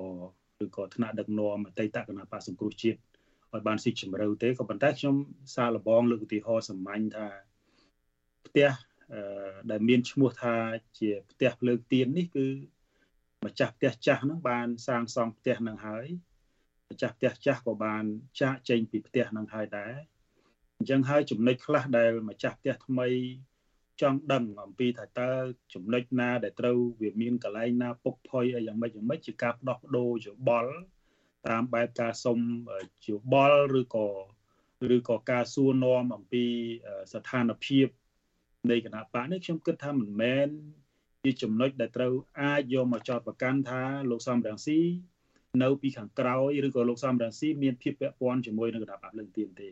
[0.65, 2.99] ឬក៏ថ្នាក់ដឹកនាំអតីតគណៈបកសង្គ្រោះជាតិ
[3.53, 5.15] ឲ្យបានស៊ីជម្រៅទេក៏ប៉ុន្តែខ្ញុំ
[5.55, 7.27] សារលបងលើកឧទាហរណ៍សាមញ្ញថា
[8.47, 8.69] ផ្ទះ
[9.71, 10.55] ដែលមានឈ្មោះថា
[10.99, 12.47] ជាផ្ទះភ្លើងទៀននេះគឺ
[13.45, 16.07] ម្ចាស់ផ្ទះចាស់ហ្នឹងបានសាងសង់ផ្ទះហ្នឹងហើយ
[16.89, 18.03] ម្ចាស់ផ្ទះចាស់ក៏បាន
[18.41, 19.93] ចាកចេញពីផ្ទះហ្នឹងហើយដែរ
[20.79, 23.07] អញ្ចឹងហើយចំណុចខ្លះដែលម្ចាស់ផ្ទះថ្មី
[24.01, 25.31] ចង់ដឹងអំពីថាតើ
[25.73, 30.73] ចំណុចណា ដែលត្រូវវាមានកន្លែងណាពុកផុយអីយ៉ាងម៉េចយ៉ាងម៉េចជាការផ្ដោះបដូរយោបល់
[31.47, 32.39] តាមបែបការសុំ
[33.07, 34.07] យោបល់ឬក៏
[34.95, 36.45] ឬក៏ការសួរនាំអំពី
[37.13, 37.87] ស្ថានភាព
[38.69, 40.47] នៃគណៈបកនេះខ្ញុំគិតថាមិនមែន
[41.23, 44.79] ជាចំណុចដែលត្រូវអាចយកមកចោទប្រកាន់ថាលោកសំរងស៊ី
[45.63, 49.69] នៅពីខាងក្រោយឬក៏លោកសំរងស៊ីមានភាពពាក់ព័ន្ធជាមួយនឹងគណៈបកលឹងទៀនទេ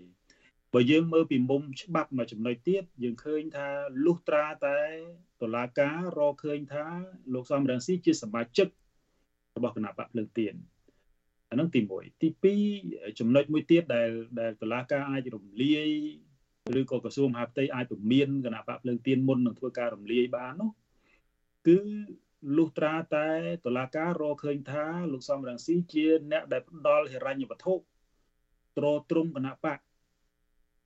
[0.74, 3.68] បើយើងមើលពីមុំច្បាប់មួយចំណុចទៀតយើងឃើញថា
[4.06, 4.80] លុះត្រាតែ
[5.42, 6.86] តុលាការរកឃើញថា
[7.34, 8.68] លោកសំរងស៊ីជាសមាជិក
[9.58, 10.54] របស់គណៈបកភ្លើងទៀន
[11.50, 12.30] អានឹងទី1ទី
[12.74, 14.10] 2ចំណុចមួយទៀតដែល
[14.40, 15.90] ដែលតុលាការអាចរំលាយ
[16.80, 20.70] ឬក៏ក្រសួងមហាផ្ទៃអាចពមៀនគណៈបកភ្លើងទៀនមុននឹងធ្វើការរំលាយបាននោះ
[21.68, 21.78] គឺ
[22.58, 23.30] លុះត្រាតែ
[23.66, 27.74] តុលាការរកឃើញថាលោកសំរងស៊ីជាអ្នកដែលផ្ដល់ហិរញ្ញវត្ថុ
[28.78, 29.80] ត្រទ្រង់គណៈបក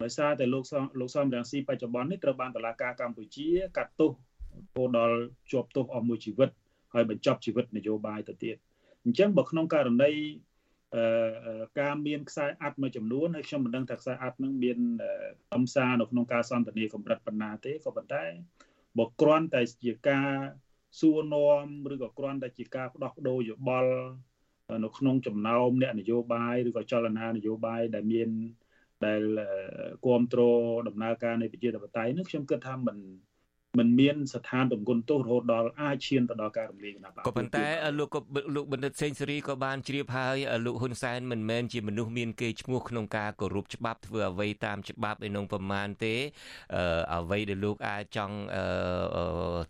[0.04, 0.64] ដោយសារតែលោក
[1.00, 3.48] លោកសំរងស៊ីបច្ចុប្បន្ននេះត្រូវបានតុលាការកម្ពុជា
[3.78, 4.16] កាត់ទោសរ
[4.76, 5.18] ហូតដល់
[5.52, 6.50] ជាប់ទោសអស់មួយជីវិត
[6.94, 8.56] ហើយបញ្ចប់ជីវិតនយោបាយទៅទៀត
[9.04, 10.12] អញ្ចឹងបើក្នុងករណី
[10.96, 14.78] អឺការមានខ្សែអាត់មួយចំនួនហើយខ្ញុំមិនដឹងថាខ្សែអាត់នឹងមាន
[15.56, 18.24] អំសារនៅក្នុងការសន្ទនាកម្រិតប៉ុណ្ណាទេក៏ប៉ុន្តែ
[18.98, 20.30] បើគ្រាន់តែជាការ
[21.00, 23.94] សួរនាំឬក៏គ្រាន់តែជាការផ្ដោះប្ដូរយោបល់
[24.84, 28.30] នៅក្នុងចំណោមអ្នកនយោបាយឬក៏ចលនានយោបាយដែលមាន
[29.06, 29.22] ដែល
[30.06, 32.98] គ្រប់គ្រងដំណើរការនៃប្រជាធិបតេយ្យនេះខ្ញុំគិតថាមិន
[33.80, 37.66] មិនមានស្ថានទម្ងន់ទោសរហូតដល់អាចឈានទៅដល់ការរំលាយគណៈបកក៏ប៉ុន្តែ
[38.00, 38.20] លោកក៏
[38.56, 46.16] លោកបណ្ឌិតសេងសេរីក៏បានជ្រាបហើយលោកហ៊ុនសែនមិនមែនជាមនុស្សមានគេឈ្មោះក្នុងការគោរពច្បាប់ធ្វើអ្វីតាមច្បាប់ឯនោះប្រមាណទេ
[47.16, 48.36] អ្វីដែលលោកអាចចង់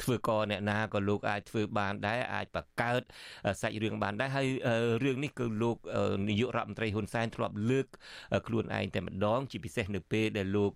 [0.03, 3.01] ធ្វើកអ្នកណាក៏លោកអាចធ្វើបានដែរអាចបង្កើត
[3.61, 4.47] សាច់រឿងបានដែរហើយ
[5.03, 5.77] រឿងនេះគឺលោក
[6.29, 7.87] នាយករដ្ឋមន្ត្រីហ៊ុនសែនធ្លាប់លើក
[8.47, 10.71] ខ្លួនឯងតែម្ដងជាពិសេសនៅពេលដែលលោក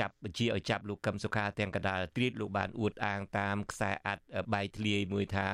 [0.00, 4.22] ចាប់បញ្ជាឲ្យចាប់លោកកឹមសុខាទាំងកដាលត្រៀតលោកបានអួតអាងតាមខ្សែអាត់
[4.54, 5.46] បែកធ្លាយមួយថា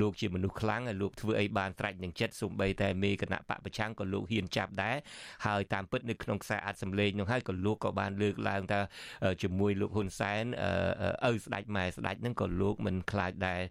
[0.00, 4.96] លោកជាមនុស្សខ្លាំងហើយលោកធ្វើអីបានត្រាច់នឹងចិត្តសំបីតែមេគណៈបកប្រឆាំងក៏លោកហ៊ានចាប់ដែរ
[5.46, 8.80] ហើយតាមពិតនៅក្នុងខ្សែអាត់សម្លេងនោះហើយក៏លោកក៏បានលើកឡើងថា
[9.42, 10.44] ជាមួយលោកហ៊ុនសែន
[11.28, 13.62] ឪស្ដេចម៉ែស្ដេចហ្នឹងក៏លោកមិនខ្លាចដែរ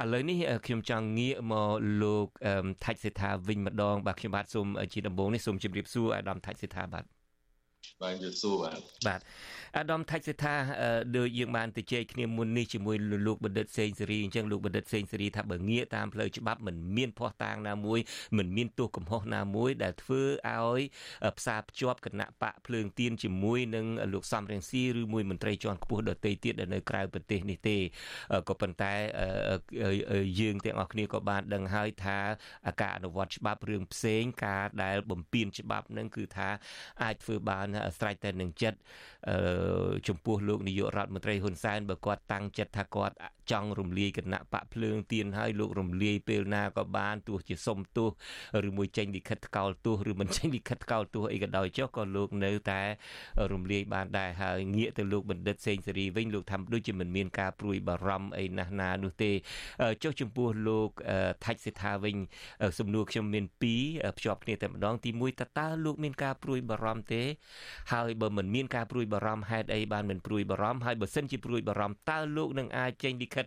[0.00, 1.70] ឥឡូវនេះខ្ញុំចង់ងាកមក
[2.02, 2.26] លោក
[2.84, 7.21] ថាច់សេដ្ឋាវិញម្ដងបាទខ្ញុំបាទសូមជាដំបូងនេះសូមជម្រាបសួរអាដាមថាច់សេដ្ឋាបាទ
[8.02, 9.20] បាទជម្រាបសួរបាទបាទ
[9.76, 10.54] អាដាមថាច់សេថា
[11.16, 17.98] ដូចយើងបានទៅជែកគ្នាមុននេះជាមួយលោកបណ្ឌិតសេងសេរីអញ្ចឹងលោកបណ្ឌិតសេងសេរីថាបើងាកតាមផ្លូវច្បាប់មិនមានភ័ស្តុតាងណាមួយ
[18.38, 20.22] មិនមានទោសកំហុសណាមួយ ដែលធ្វើ
[20.56, 20.80] ឲ្យ
[21.38, 27.76] ផ្សារភ្ជាប់គណៈបកភ្លើងទៀនជាមួយនឹងលោកសំរងស៊ីឬមួយមន្ត្រីជាន់ខ្ពស់ដទៃទៀតដែលនៅក្រៅប្រទេសនេះទេ
[28.48, 28.92] ក៏ប៉ុន្តែ
[30.40, 32.18] យើងទាំងអស់គ្នាក៏បានដឹងហើយថា
[32.82, 36.48] ការអនុវត្តច្បាប់រឿងផ្សេងការដែលបំពេញច្បាប់នឹងគឺថា
[37.02, 37.66] អាចធ្វើបាន
[37.98, 38.78] ស្រេចតែនឹងចិត្ត
[40.08, 43.14] ចំពោះលោកនាយករដ្ឋមន្ត្រីហ៊ុនសែនបើគាត់តាំងចិត្តថាគាត់
[43.50, 48.08] ចង់រំលាយគណៈបកភ្លើងទៀនហើយលោករំលាយពេលណាក៏បានទោះជាសុំទោស
[48.68, 52.80] ឬមួយចេញលិខិតថ្កោលទោសឬមិនចេញលិខិតថ្កោលទោសអីក៏ដោយចុះក៏លោកនៅតែ
[53.52, 59.32] រំលាយបានដែរហើយងាកទៅលោកបណ្ឌិតសេងសេរីវិញលោកថាដូចជាមិនមានការព្រួយបារម្ភអីណាស់ណានោះទេ
[60.02, 60.88] ចុះចំពោះលោក
[61.44, 62.16] ថាច់សេដ្ឋាវិញ
[62.78, 63.44] សំណួរខ្ញុំមាន
[63.80, 67.22] 2ភ្ជាប់គ្នាតែម្ដងទី1តើតើលោកមានការព្រួយបារម្ភទេ
[67.92, 73.44] ហើយបើមិនមានការព្រួយបារម្ភហេតុអីបានមិនព្រួយបារម្ភហើយបើសិនជាព្រួយបារម្ភតើលោកនឹងអាចចេញលិខិត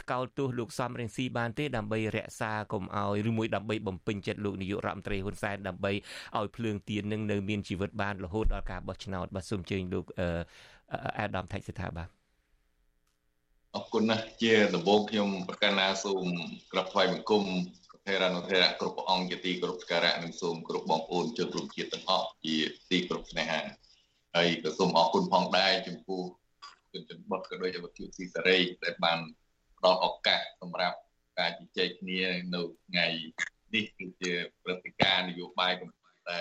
[0.00, 5.92] ថ្កោលទោសលោកសំរងស៊ីបានទេដើម្បីរក្សាកុំឲ្យឬមួយដើម្បីបំពេញចិត្តលោកនាយករដ្ឋមន្ត្រីហ៊ុនសែនដើម្បី
[6.38, 10.04] ឲ្យភ្លើងទៀននឹងនៅមានជីវិតបានរហូតដល់ការបោះឆ្នោតបាទសូមជើញលោក
[11.18, 12.08] អាដាមថៃសិដ្ឋាបាទ
[13.76, 16.24] អរគុណណាស់ជាដំបូងខ្ញុំប្រកាសណាសូម
[16.72, 17.44] ក្រាបថ្វាយបង្គំ
[18.06, 22.54] ថេរានុថេរៈគ្រប់ព្រះអង្គជាទីគោរពសក្ការៈនិងសូមគ្រប់បងប្អូនជនរួមជាតិទាំងអស់ជា
[22.90, 23.60] ទីគោរពស្នេហា
[24.36, 26.22] ហើយក៏សូមអរគុណផងដែរចំពោះ
[26.92, 29.18] ជនជនបុតក៏ដូចជាវិទ្យុស៊ីសេរីដែលបាន
[29.78, 30.98] ផ្ដល់ឱកាសសម្រាប់
[31.38, 32.20] ការជជែកគ្នា
[32.54, 33.06] នៅថ្ងៃ
[33.74, 34.32] នេះគឺជា
[34.62, 36.40] ព្រឹត្តិការណ៍នយោបាយកំពុងតែ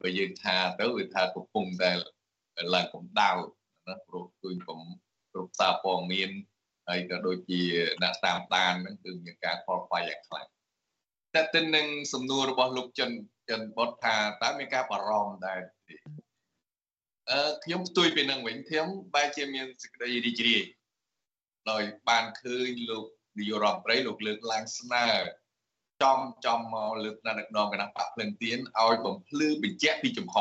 [0.00, 1.90] បើយើងថាទៅវាថាកំពុងតែ
[2.74, 3.30] ឡើងកម្ដៅ
[3.88, 4.80] ណាព្រោះឃើញកំ
[5.32, 6.30] គ្រប់សារព័ត៌មាន
[6.88, 7.60] ហើយក៏ដូចជា
[8.02, 10.48] អ្នកតាមដានហ្នឹងគឺមានការខលខ្វាយយ៉ាងខ្លាំង
[11.34, 13.10] តែទៅនឹងសំណួររបស់លោកចិន
[13.50, 15.60] ចិនបុតថាតើមានការបារម្ភដែរ
[17.30, 20.62] អឺខ្ញុំផ្ទុយពីនឹងវិញខ្ញុំបែរជាមានសេចក្តីរីករាយ
[21.70, 23.04] ដោយបានឃើញលោក
[23.38, 25.06] នាយករដ្ឋមន្ត្រីលោកលើកឡើងស្នើ
[26.02, 30.36] ចំចំមកលើកដល់ដឹកនាំគណៈបកភ្លឹងទៀនឲ្យបំភ្លឺបញ្ជាក់ពីចំហ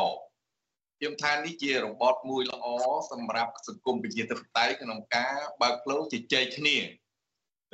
[0.98, 2.66] ខ្ញុំថានេះជារបបមួយល្អ
[3.12, 6.78] សម្រាប់សង្គមប្រជាធិបតេយ្យក្នុងការបើកផ្លូវជជែកគ្នា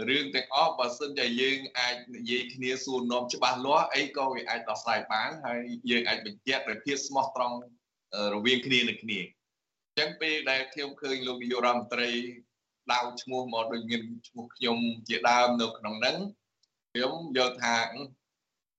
[0.05, 5.59] រឿងទាំងអស់បើសិនជាយើងអាចនិយាយគ្នាសួរនាំច្បាស់លាស់អីក៏វាអាចដោះស្រាយបានហើយ
[5.91, 7.55] យើងអាចបញ្ជាក់ដោយភាពស្មោះត្រង់
[8.35, 12.09] រវាងគ្នានឹងគ្នាអញ្ចឹងពេលដែលខ្ញុំឃើញលោកនាយករដ្ឋមន្ត្រី
[12.93, 14.77] ដៅឈ្មោះមកដូចមានឈ្មោះខ្ញុំ
[15.07, 16.17] ជាដើមនៅក្នុងហ្នឹង
[16.93, 17.77] ខ្ញុំយល់ថា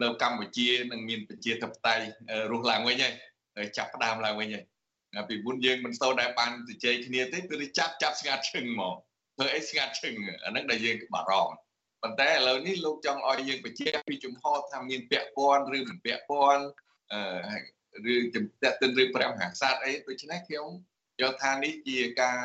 [0.02, 2.06] នៅកម្ពុជានឹងមានប្រជាធិបតេយ្យ
[2.50, 3.04] រស់ឡើងវិញ
[3.56, 4.60] ហើយចាប់ផ្ដើមឡើងវិញហើ
[5.22, 8.96] យពីមុនយើងមិនសូវដែលបានជជែកគ្នាទេគឺចាប់ចាប់ស្ងាត់ឈឹងមក
[9.38, 10.14] ធ្វើអីស្ងាត់ឈឹង
[10.44, 11.56] អាហ្នឹងដែលយើងបារម្ភ
[12.02, 16.64] ប៉ុន្តែឥឡូវនេះលោកចង់ឲ្យយើងបញ្ជាក់ពីជំហរថាមានពាក់ព័ន្ធឬមិនពាក់ព័ន្ធ
[17.12, 20.68] អឺឬជំទាក់ទិនឬព្រះមហាក្សត្រអីដូច្នេះខ្ញុំ
[21.20, 22.40] យល់ថានេះជាការ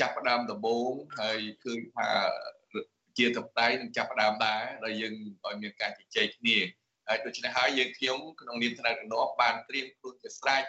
[0.00, 2.08] ចាប់ផ្ដើមដំបូងហើយឃើញថា
[3.18, 6.58] ជាតបតៃនឹងចាប់ផ្ដើមដែរដែលយើងឲ្យមានការជជែកគ្នា
[7.08, 10.64] ហើយដូច្នេះហើយយើងខ្ញុំក្នុងនាមថ្នាក់ដឹកនាំបានត្រៀមខ្លួនជាស្រេច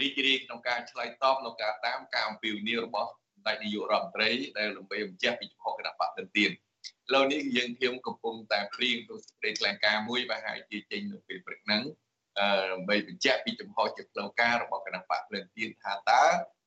[0.00, 3.10] រីករាយក្នុងការឆ្លើយតបនៅការតាមការអំពាវនាវរបស់
[3.42, 6.54] សម្ដេចនាយករដ្ឋមន្ត្រីដែលដើម្បីបញ្ជាក់ពីចំហគណៈបកទន្ទានឥ
[7.14, 11.82] ឡូវនេះយើងខ្ញុំកំពុងតែព្រៀងទៅសេចក្តីថ្លែងការណ៍មួយប្រហែលជាចេញនៅពេលព្រឹកហ្នឹង
[12.72, 16.24] ដើម្បីបញ្ជាក់ពីចំហជាផ្លូវការរបស់គណៈបកភ្លើងទៀនថាតើ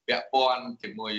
[0.07, 1.13] ពាក់ព័ន្ធជាមួយ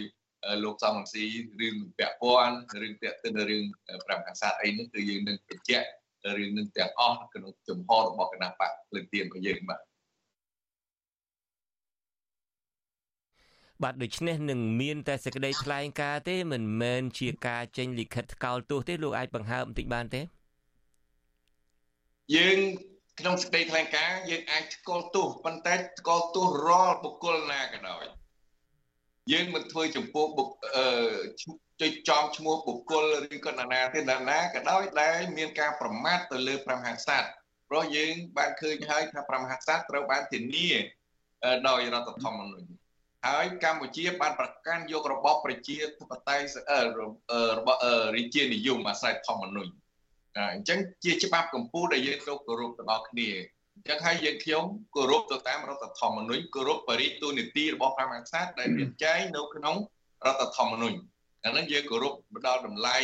[0.65, 1.25] លោកសំរងស៊ី
[1.61, 3.65] រឿងពាក់ព័ន្ធរឿងតាក់ទិនរឿង
[4.07, 5.89] ប្រាំកាសាទអីហ្នឹងគឺយើងនឹងបញ្ជាក់
[6.39, 9.81] រឿងនឹងទាំងអស់ក្នុងចំហរបស់គណៈបកភ្លើងទៀនរបស់យើងបាទ
[13.83, 20.21] បាទដូច្នេះនឹងមានតែសេចក្តីថ្លែងការណ៍ទេមិនមែនជាការចេញលិខិតថ្កោលទោសទេលោកអាចបង្ហើបបន្តិចបានទេ
[22.37, 22.59] យើង
[23.21, 28.05] ក្នុងសេចក្តីថ្លែងការណ៍យើងអាចថ្កោលទោសប៉ុន្តែថ្កោលទោសរាល់បុគ្គលណាក៏ដោយ
[29.33, 30.87] យើងមិនធ្វើចំពោះបុកអឺ
[31.81, 33.05] ចុចចំឈ្មោះបុគ្គល
[33.35, 37.29] ឬក៏ណានាទេណានាក៏ដោយដែលមានការប្រមាថទៅលើព្រះមហាក្សត្រ
[37.69, 40.69] ព្រោះយើងបានឃើញហើយថាព្រះមហាក្សត្រត្រូវបានធានា
[41.69, 42.86] ដោយរដ្ឋធម្មនុញ្ញ
[43.27, 46.47] ហើយកម្ពុជាបានប្រកាន់យករបបប្រជាធិបតេយ្យ
[47.59, 47.81] របស់
[48.17, 49.73] រាជានិយមអាស្រ័យធម្មនុញ្ញ
[50.55, 53.29] អញ្ចឹងជាច្បាប់កម្ពុជាដែលយើងត្រូវគោរពទៅដល់គ្នា
[53.75, 54.65] អញ្ចឹងហើយយើងខ្ញុំ
[54.95, 59.77] គោរពទៅតាមរដ្ឋធម្មនុញ្ញគោរពបរិទូនីតិរបស់ព្រះមហាក្សត្រដែលមានចែងនៅក្នុង
[60.27, 60.99] រដ្ឋធម្មនុញ្ញ
[61.45, 62.97] អាហ្នឹងយើងគោរពផ្ដល់តម្លៃ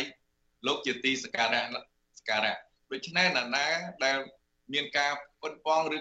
[0.67, 1.63] លោកជាទីសក្ការៈ
[2.19, 2.55] សក្ការៈ
[2.91, 3.67] ដូច្នេះណានា
[4.03, 4.17] ដែល
[4.73, 5.11] មានការ
[5.41, 5.97] ប៉ុនប៉ងឬ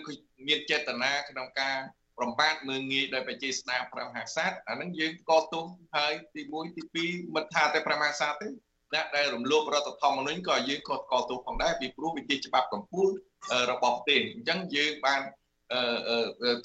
[0.49, 5.64] មានចេតនាក្នុងការប្រមាថមើងងាយដោយបច្ចេស្តាព្រះមហាក្សត្រអាហ្នឹងយើងក៏ទោស
[5.97, 8.49] ហើយទី1ទី2មិនថាតែព្រះមហាក្សត្រទេ
[8.95, 15.20] អ្នកដែលរំលោភរដ្ឋធម្មនុញ្ញក៏យើងក៏កត់ទោសផងដែរពីព្រោះវាជាច្បាប់កម្ពុជារបស់ប្រទេសអញ្ចឹងយើងបាន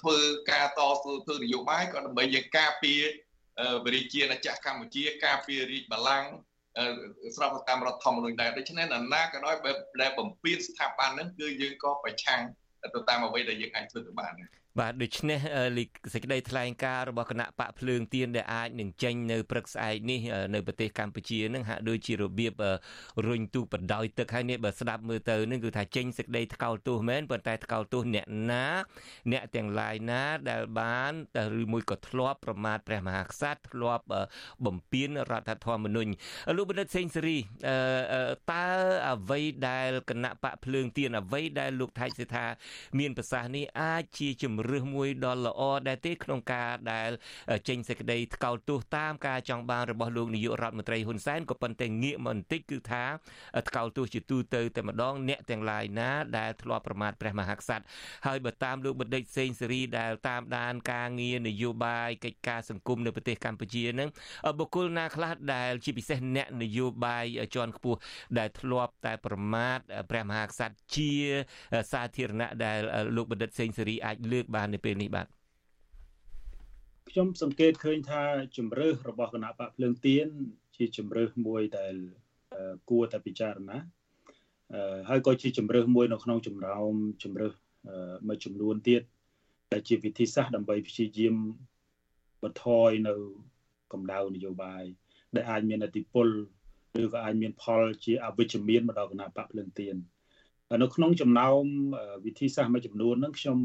[0.01, 0.17] ធ្វើ
[0.51, 3.01] ការតស៊ូធ្វើនយោបាយក៏ដើម្បីយើងការពារ
[3.85, 6.29] វិរិជាណាចក្រកម្ពុជាការពាររាជបល្ល័ង្ក
[7.35, 9.55] ស្របតាមរដ្ឋធម្មនុញ្ញដែរដូច្នេះណានាក៏ដោយ
[10.01, 12.41] ដែលបំពេញស្ថាប័នហ្នឹងគឺយើងក៏ប្រឆាំង
[12.95, 14.49] ទៅតាមអ្វីដែលយើងអាចធ្វើទៅបានដែរ
[14.79, 15.39] បាទដូច្នេះ
[16.13, 20.19] សេចក្តីថ្លែងការណ៍របស់គណៈបកភ្លើងទៀនដែលអាចនឹងចេញនៅព្រឹកស្អែកនេះ
[20.53, 22.61] នៅប្រទេសកម្ពុជានឹងហាក់ដូចជារបៀប
[23.27, 28.65] រុញទូបដោយទឹកហើយនេះបើស្ដាប់មើលទៅនឹងគឺថាចេញសេចក្តីថ្កោលទោសមែនប៉ុន្តែថ្កោលទោសអ្នកណា
[29.31, 31.13] អ្នកទាំងឡាយណាដែលបាន
[31.59, 34.05] ឬមួយក៏ធ្លាប់ប្រមាថព្រះមហាក្សត្រធ្លាប់
[34.65, 36.11] បំពានរដ្ឋធម្មនុញ្ញ
[36.57, 37.37] លោកបណ្ឌិតសេងសេរី
[38.51, 38.67] តើ
[39.09, 42.45] អ្វីដែលគណៈបកភ្លើងទៀនអ្វីដែលលោកថៃសេថា
[42.99, 47.09] មានប្រសាសន៍នេះអាចជាជំរឹះមួយដ៏ល្អដែរទេក្នុងការដែល
[47.67, 53.03] ចេញសេចក្តីថ្កោលទោសតាមការចង់បានរបស់លោកនាយករដ្ឋមន្ត្រីហ៊ុនសែនក៏ប៉ុន្តែងាកមកបន្តិចគឺថា
[53.67, 57.83] ថ្កោលទោសជាទូទៅតែម្ដងអ្នកទាំងឡាយណាដែលធ្លាប់ប្រមាថព្រះមហាក្សត្រ
[58.25, 64.09] ហើយបើតាមលោកបណ្ឌិតសេងសេរីដែលតាមដានការងារនយោបាយកិច្ចការសង្គមនៅប្រទេសកម្ពុជានឹង
[64.59, 67.99] បុគ្គលណាខ្លះដែលជាពិសេសអ្នកនយោបាយជាន់ខ្ពស់
[68.39, 69.77] ដែលធ្លាប់តែប្រមាថ
[70.11, 71.13] ព្រះមហាក្សត្រជា
[71.91, 72.79] សាធារណៈដែល
[73.15, 75.27] លោកបណ្ឌិតសេងសេរីអាចលើកបាននៅពេលនេះបាទ
[77.09, 78.23] ខ្ញុំសង្កេតឃើញថា
[78.57, 80.27] ជំរើសរបស់គណៈបកភ្លើងទៀន
[80.75, 81.95] ជាជំរើសមួយដែល
[82.89, 83.77] គួរតែពិចារណា
[85.09, 86.93] ហើយក៏ជាជំរើសមួយនៅក្នុងចំណោម
[87.23, 87.53] ជំរើស
[88.27, 89.01] មួយចំនួនទៀត
[89.73, 91.35] ដែលជាវិធីសាស្ត្រដើម្បីព្យាយាម
[92.43, 93.13] បន្ថយនៅ
[93.93, 94.83] កម្ដៅនយោបាយ
[95.35, 96.27] ដែលអាចមានអតិពល
[97.03, 99.95] ឬក៏អាចមានផលជាអវិជ្ជមានមកដល់គណៈបកភ្លើងទៀន
[100.81, 101.61] នៅក្នុងចំណោម
[102.25, 103.57] វិធីសាស្ត្រមួយចំនួនហ្នឹងខ្ញុំ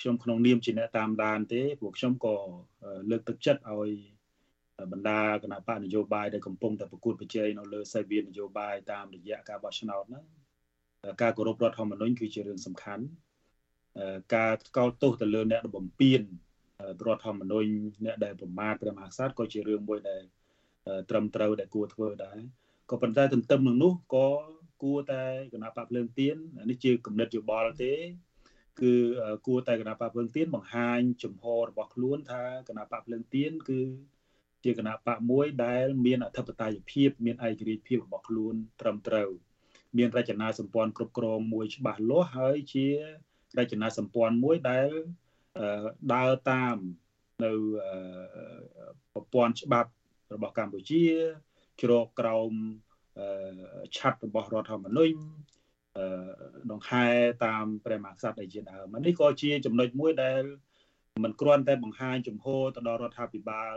[0.00, 2.36] ខ្ញុំក្នុងនាមជាអ្នកតាមដានទេព្រោះខ្ញុំក៏
[3.10, 3.90] លើកទឹកចិត្តឲ្យ
[4.92, 10.24] បណ្ដាគណៈបកនយោបាយដែលកំពុងតែប្រកួតប្រជែងនៅលើសេវានយោបាយតាមរយៈការបោះឆ្នោតហ្នឹង
[11.22, 13.04] ការគោរពរដ្ឋធម្មនុញ្ញគឺជារឿងសំខាន់
[14.34, 16.20] ការកោតទោសទៅលើអ្នកដែលបំពាន
[17.06, 17.70] រដ្ឋធម្មនុញ្ញ
[18.04, 20.22] អ្នកដែលប្រមាថព្រះមហាក្សត្រក៏ជារឿងមួយដែល
[21.10, 22.38] ត្រឹមត្រូវដែលគួរធ្វើដែរ
[22.90, 24.28] ក៏ប៉ុន្តែទន្ទឹមនឹងនោះក៏
[24.82, 26.36] គួរតែគណៈបកភ្លើងទៀន
[26.70, 27.92] នេះជាគំនិតយោបល់ទេ
[28.80, 28.94] គឺ
[29.46, 33.80] គួរតែគណៈបកភ្លើងទៀនបង្ហាញជំហររបស់ខ្លួនថាគណៈបកភ្លើងទៀនគឺ
[34.64, 39.30] ជាគណៈបកមួយដែលមានអធិបតេយ្យភាពមានឯករាជ្យភាពរបស់ខ្លួនត្រឹមត្រូវ
[39.98, 42.86] មានរចនាសម្ព័ន្ធគ្រប់គ្រងមួយច្បាស់លាស់ហើយជា
[43.58, 44.88] រចនាសម្ព័ន្ធមួយដែល
[46.14, 46.76] ដើរតាម
[47.44, 47.52] នៅ
[49.12, 49.90] ប្រព័ន្ធច្បាប់
[50.34, 51.04] របស់កម្ពុជា
[51.80, 52.52] ជ្រកក្រោម
[53.96, 55.16] ឆ័ត្ររបស់រដ្ឋធម្មនុញ្ញ
[56.72, 57.06] ដង្ហែ
[57.46, 60.42] តាមព្រះមហាក្សត្រអីជាដើមនេះក៏ជាចំណុចមួយដែល
[61.24, 63.74] មិនគ្រាន់តែបង្ហាញជំហរទៅដល់រដ្ឋាភិបាល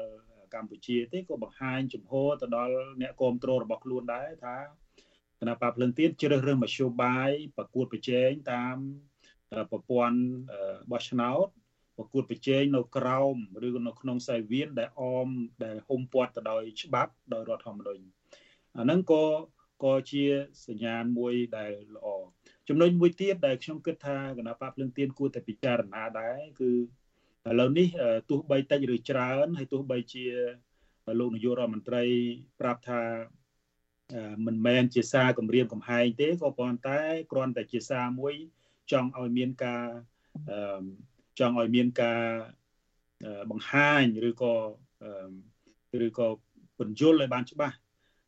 [0.55, 4.57] កម្ពុជាទេក៏បង្ហាញជំហរទៅដល់អ្នកគ្រប់គ្រងរបស់ខ្លួនដែរថា
[5.39, 8.75] គណៈបកភ្លឹងទៀនជ្រើសរើសមធ្យោបាយប្រកួតប្រជែងតាម
[9.71, 10.19] ប្រព័ន្ធ
[10.91, 11.47] បោះឆ្នោត
[11.97, 13.35] ប្រកួតប្រជែងនៅក្រោម
[13.67, 15.29] ឬនៅក្នុងសាយវៀនដែលអម
[15.63, 18.03] ដែលហុំព័ទ្ធទៅដោយច្បាប់ដោយរដ្ឋធម្មនុញ្ញ
[18.77, 19.23] អាហ្នឹងក៏
[19.83, 20.23] ក៏ជា
[20.67, 22.07] សញ្ញាណមួយដែលល្អ
[22.67, 26.71] ចំណុចមួយទៀតដែលខ្ញុំគិតថាគណៈបកភ្លឹងទៀនគួរតែពិចារណាដែរគឺ
[27.49, 27.87] ឥឡូវនេះ
[28.29, 30.25] ទោះបីតិចឬច្រើនហើយទោះបីជា
[31.19, 32.03] លោកនាយករដ្ឋមន្ត្រី
[32.59, 33.01] ប្រាប់ថា
[34.45, 36.99] មិនមែនជាសារគម្រាមកំហែងទេក៏ប៉ុន្តែ
[37.31, 38.35] គ្រាន់តែជាសារមួយ
[38.91, 39.85] ចង់ឲ្យមានការ
[41.39, 42.23] ចង់ឲ្យមានការ
[43.49, 44.53] បង្ហាញឬក៏
[46.07, 46.27] ឬក៏
[46.77, 47.75] ពន្យល់ឲ្យបានច្បាស់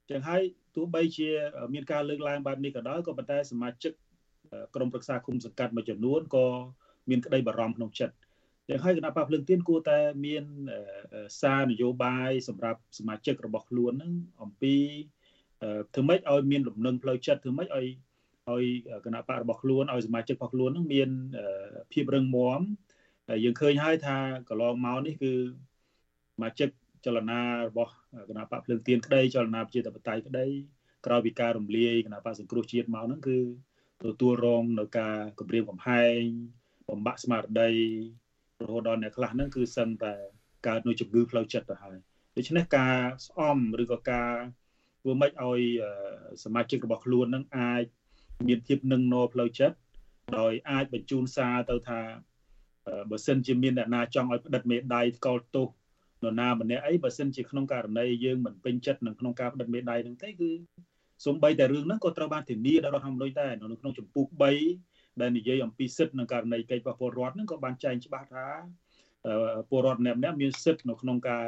[0.10, 0.43] ចឹងហើយ
[0.76, 1.30] ទោះបីជា
[1.74, 3.93] មានការលើកឡើងបែបនេះក៏ដោយក៏ប៉ុន្តែសមាជិក
[4.76, 6.45] ក្រុមប្រឹក្សាគុំសង្កាត់មួយចំនួនក៏
[7.09, 8.15] មានក្តីបារម្ភក្នុងចិត្ត
[8.70, 10.43] យ៉ាងហើយគណៈបកភ្លើងទៀនគួរតែមាន
[11.41, 14.76] សារនយោបាយសម្រាប់សមាជិករបស់ខ្លួនហ្នឹងអំពី
[15.93, 17.88] ធ្វើម៉េចឲ្យមានលំនឹងផ្លូវចិត្តធ្វើម៉េចឲ្យ
[18.49, 18.63] ឲ្យ
[19.05, 21.09] គណៈបករបស់ខ្លួនឲ្យសមាជិករបស់ខ្លួនហ្នឹងមាន
[21.91, 22.59] ភាពរឹងមាំ
[23.43, 24.17] យើងឃើញហើយថា
[24.49, 25.32] កន្លងមកនេះគឺ
[26.36, 26.70] សមាជិក
[27.05, 27.39] ចលនា
[27.70, 27.93] របស់
[28.30, 30.45] គណៈបកភ្លើងទៀនក្តីចលនាប្រជាធិបតេយ្យក្តី
[31.05, 33.39] ក្រោយពីការរំលាយគណៈបកសង្គ្រោះជាតិមកហ្នឹងគឺ
[34.03, 36.22] ទទួលរងនៅការគម្រាមកំហែង
[36.89, 37.72] បំបាក់ស្មារតី
[38.62, 40.14] រហូតដល់អ្នកខ្លះហ្នឹងគឺសឹងតែ
[40.68, 41.97] កើតនូវជំងឺផ្លូវចិត្តទៅហើយ
[42.36, 42.95] ដូច្នេះការ
[43.26, 44.32] ស្អំឬក៏ការ
[45.01, 45.62] ធ្វើម៉េចឲ្យ
[46.43, 47.84] សមាជិករបស់ខ្លួននឹងអាច
[48.47, 49.76] មានភាពនឹងណផ្លូវចិត្ត
[50.38, 52.01] ដោយអាចបញ្ជូនសារទៅថា
[53.10, 55.68] បើសិនជាមានអ្នកណាចង់ឲ្យផ្តិតមេដៃស្កលទោស
[56.24, 60.51] នរណាម្នាក់អីបើសិនជាក្នុងករណីយើងមិនពេញចិត្តនឹងក្នុងការផ្តិតមេដៃហ្នឹងទេគឺ
[61.26, 64.26] សំបីតែរឿងហ្នឹងក៏ត្រូវបានធានាដោយរដ្ឋធម្មនុញ្ញដែរនៅក្នុងចម្ពោះ
[64.74, 68.47] 3ដែលនិយាយអំពីសិទ្ធិនិងករណីកិច្ចរបស់ពលរដ្ឋហ្នឹងក៏បានចែងច្បាស់ថា
[69.70, 71.45] ពលរដ្ឋម្នាក់ម្នាក់មានសិទ្ធិនៅក្នុងការ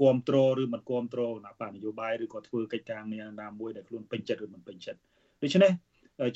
[0.00, 5.00] គ្រប់គ្រងឬមិនគ្រប់គ្រងណានយោបាយឬក៏ធ្វើកិច្ចការងារណាមួយដែលខ្លួនពេញចិត្តឬមិនពេញចិត្ត
[5.42, 5.72] ដូច្នេះ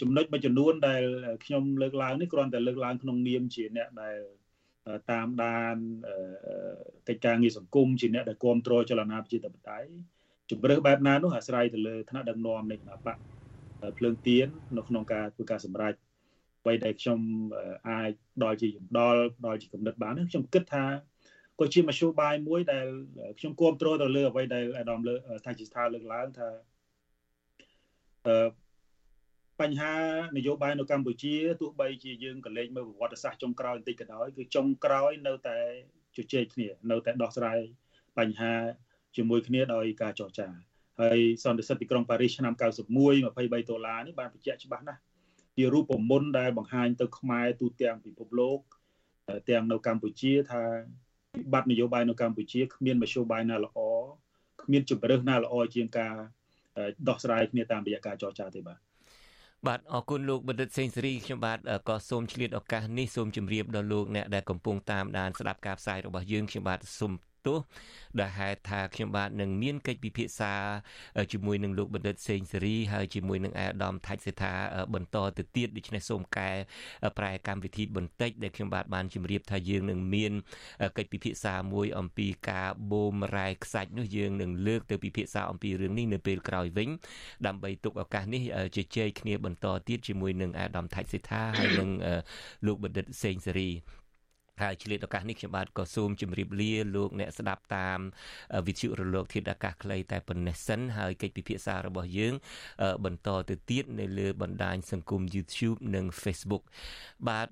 [0.00, 1.02] ចំណុចមួយចំនួនដែល
[1.44, 4.18] ខ្ញុំលើកឡើងនេះគ្រាន់តែលើកឡើងក្នុងនាមជាអ្នកដែល
[5.10, 5.76] តាមដាន
[7.08, 9.88] កិច្ចការងារសង្គមជាអ្នកដែលគ្រប់គ្រងចលនាប្រជាធិបតេយ្យ
[10.50, 13.16] ជំរឿសបែបណានោះអាស្រ័យទៅលើឋានៈដឹកនាំនៃគណៈបក
[13.98, 15.94] ភ្លើងទៀននៅក្នុងការធ្វើការសម្រេច
[16.62, 17.20] អ្វីដែលខ្ញុំ
[17.88, 18.12] អាច
[18.42, 18.68] ដល់ជា
[18.98, 20.84] ដល់ដល់ជាកំណត់បានខ្ញុំគិតថា
[21.60, 22.86] ក៏ជាមធ្យោបាយមួយដែល
[23.38, 25.14] ខ្ញុំគ្រប់គ្រងទៅលើអ្វីដែលអាដាមលើ
[25.44, 26.48] ថាជាស្ថាលើកឡើងថា
[28.26, 28.65] អឺ
[29.62, 29.94] បញ្ហា
[30.36, 35.58] នយោបាយនៅកម្ពុជាទោះបីជាយើងក៏លេចមើលប្រវត្តិសាស្ត្រចុងក្រោយបន្តិចក៏ដោយគឺចុងក្រោយនៅតែ
[36.16, 37.58] ជជែកគ្នានៅតែដោះស្រាយ
[38.18, 38.52] បញ្ហា
[39.16, 40.48] ជាមួយគ្នាដោយការចរចា
[41.00, 45.00] ហើយសន្តិសិទ្ធិទីក្រុងប៉ារីសឆ្នាំ91 23ដុល្លារនេះបានបញ្ជាក់ច្បាស់ណាស់
[45.56, 48.58] ជារូបមន្តដែលបង្ហាញទៅខ្មែរទូទាំងពិភពលោក
[49.50, 50.62] ទាំងនៅកម្ពុជាថា
[51.36, 53.78] វិបត្តិនយោបាយនៅកម្ពុជាគ្មានមធ្យោបាយណាល្អ
[54.62, 56.14] គ្មានជំរើសណាល្អជាងការ
[57.08, 58.85] ដោះស្រាយគ្នាតាមរយៈការចរចាទេបាទ
[59.66, 61.58] បាទអរគុណលោកបណ្ឌិតសេងសេរីខ្ញុំបាទ
[61.88, 67.12] ក៏សូមឆ្លៀតឱកាសនេះសូមជម្រាបដល់លោកអ្នកដែលកំពុងតាមដានស្ដាប់ការផ្សាយរបស់យើងខ្ញុំបាទសូម
[67.46, 67.58] ទោស
[68.20, 70.54] ដែលហេតុថាខ្ញុំបាទនឹងមានកិច្ចពិភាក្សា
[71.32, 74.52] ជាមួយនឹងលោកបណ្ឌិតសេងសេរីហើយជាមួយនឹងអាដាមថាច់សេថា
[74.94, 76.50] បន្តទៅទៀតដូច្នេះសូមកែ
[77.18, 80.32] ប្រែកម្មវិធីបន្តិចដែលខ្ញុំបាទបានជម្រាបថាយើងនឹងមាន
[80.98, 86.88] កិច្ចពិភាក្សាមួយអំពីការបូមរ៉ែខ្សាច់នោះយើងនឹងលើកទៅពិភាក្សាអំពីរឿងនេះនៅពេលក្រោយវិញ
[87.46, 88.42] ដើម្បីទុកឱកាសនេះ
[88.76, 91.90] ជជែកគ្នាបន្តទៀតជាមួយនឹងអាដាមថាច់សេថាហើយនឹង
[92.66, 93.70] លោកបណ្ឌិតសេងសេរី
[94.62, 97.98] ហើយឆ្លៀតឱកាសនេះខ្ញុំបាទក៏សូមជម្រាបលាលោកអ្នកស្ដាប់តាម
[98.66, 102.34] វិទ្យុរលកធាតុអាកាសខ្លីតែប៉ុណ្ណេះសិនហើយកិច្ចពិភាក្សារបស់យើង
[103.04, 106.62] បន្តទៅទៀតនៅលើបណ្ដាញសង្គម YouTube និង Facebook
[107.28, 107.48] បាទ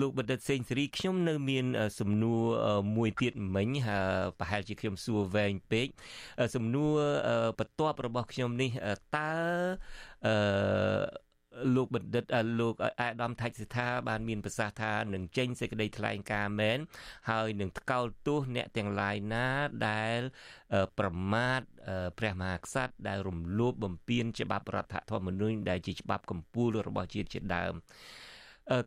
[0.00, 1.66] លោកបណ្ឌិតសេងសេរីខ្ញុំនៅមាន
[2.00, 2.42] សំណួរ
[2.96, 3.68] មួយទៀតមិញ
[4.38, 5.88] ប្រហែលជាខ្ញុំសួរវែងពេក
[6.54, 6.92] សំណួរ
[7.58, 8.70] បន្ទាប់របស់ខ្ញុំនេះ
[9.16, 9.32] តើ
[10.26, 11.25] អឺ
[11.74, 12.24] លោកបណ្ឌិត
[12.60, 16.78] លោកអាដាមថាច់សិដ្ឋាបានមានប្រសាសន៍ថានឹងចេញសេចក្តីថ្លែងការណ៍មែន
[17.30, 19.46] ហើយនឹងថ្កោលទោសអ្នកទាំងឡាយណា
[19.88, 20.20] ដែល
[20.98, 21.60] ប្រមាថ
[22.18, 27.74] ព្រះមហាក្សត្រដែលរំលោភបំពានច្បាប់រដ្ឋធម្មនុញ្ញដែលជាច្បាប់កម្ពុជារបស់ជាតិជាដើម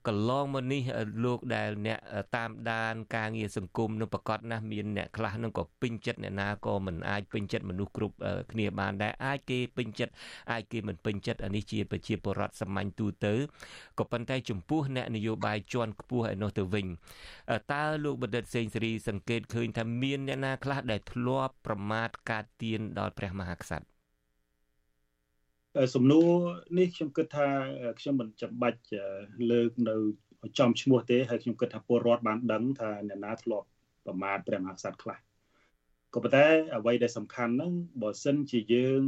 [0.07, 0.81] កន្លងមកនេះ
[1.23, 1.99] លោកដែលអ្នក
[2.35, 8.15] តាមដាន ការងារសង្គមនឹងប្រកាសណាស់មានអ្នកខ្លះនឹងក៏ពេញចិត្តអ្នកណាក៏មិនអាចពេញចិត្តមនុស្សគ្រប់
[8.51, 10.13] គ្នាបានដែរអាចគេពេញចិត្ត
[10.51, 13.33] អាចគេមិនពេញចិត្តអានេះជាប្រជាពលរដ្ឋសាមញ្ញទូទៅ
[13.99, 16.85] ក៏ប៉ុន្តែចំពោះអ្នកនយោបាយជាន់ខ្ពស់ឯនោះទៅវិញ
[17.73, 23.98] តើលោកបណ្ឌិតសេងសេរីសង្កេតឃើញថាមានអ្នកណាខ្លះដែលធ្លាប់ប្រមាថការទៀនដល់ព្រះមហាក្សត្រ
[25.95, 26.29] សំណួរ
[26.77, 27.47] នេះខ្ញុំគិតថា
[27.99, 28.79] ខ្ញុំមិនចាំបាច់
[29.51, 29.95] លើកនៅ
[30.59, 33.67] ចំឈ្មោះទេហើយខ្ញុំគិតថាពលរដ្ឋបានដឹងថាអ្នកណាធ្លាប់
[34.05, 35.17] ប្រមាថព្រះមហាក្សត្រខ្លះ
[36.13, 37.71] ក៏ប៉ុន្តែអ្វីដែលសំខាន់ហ្នឹង
[38.01, 39.03] បើសិនជាយើង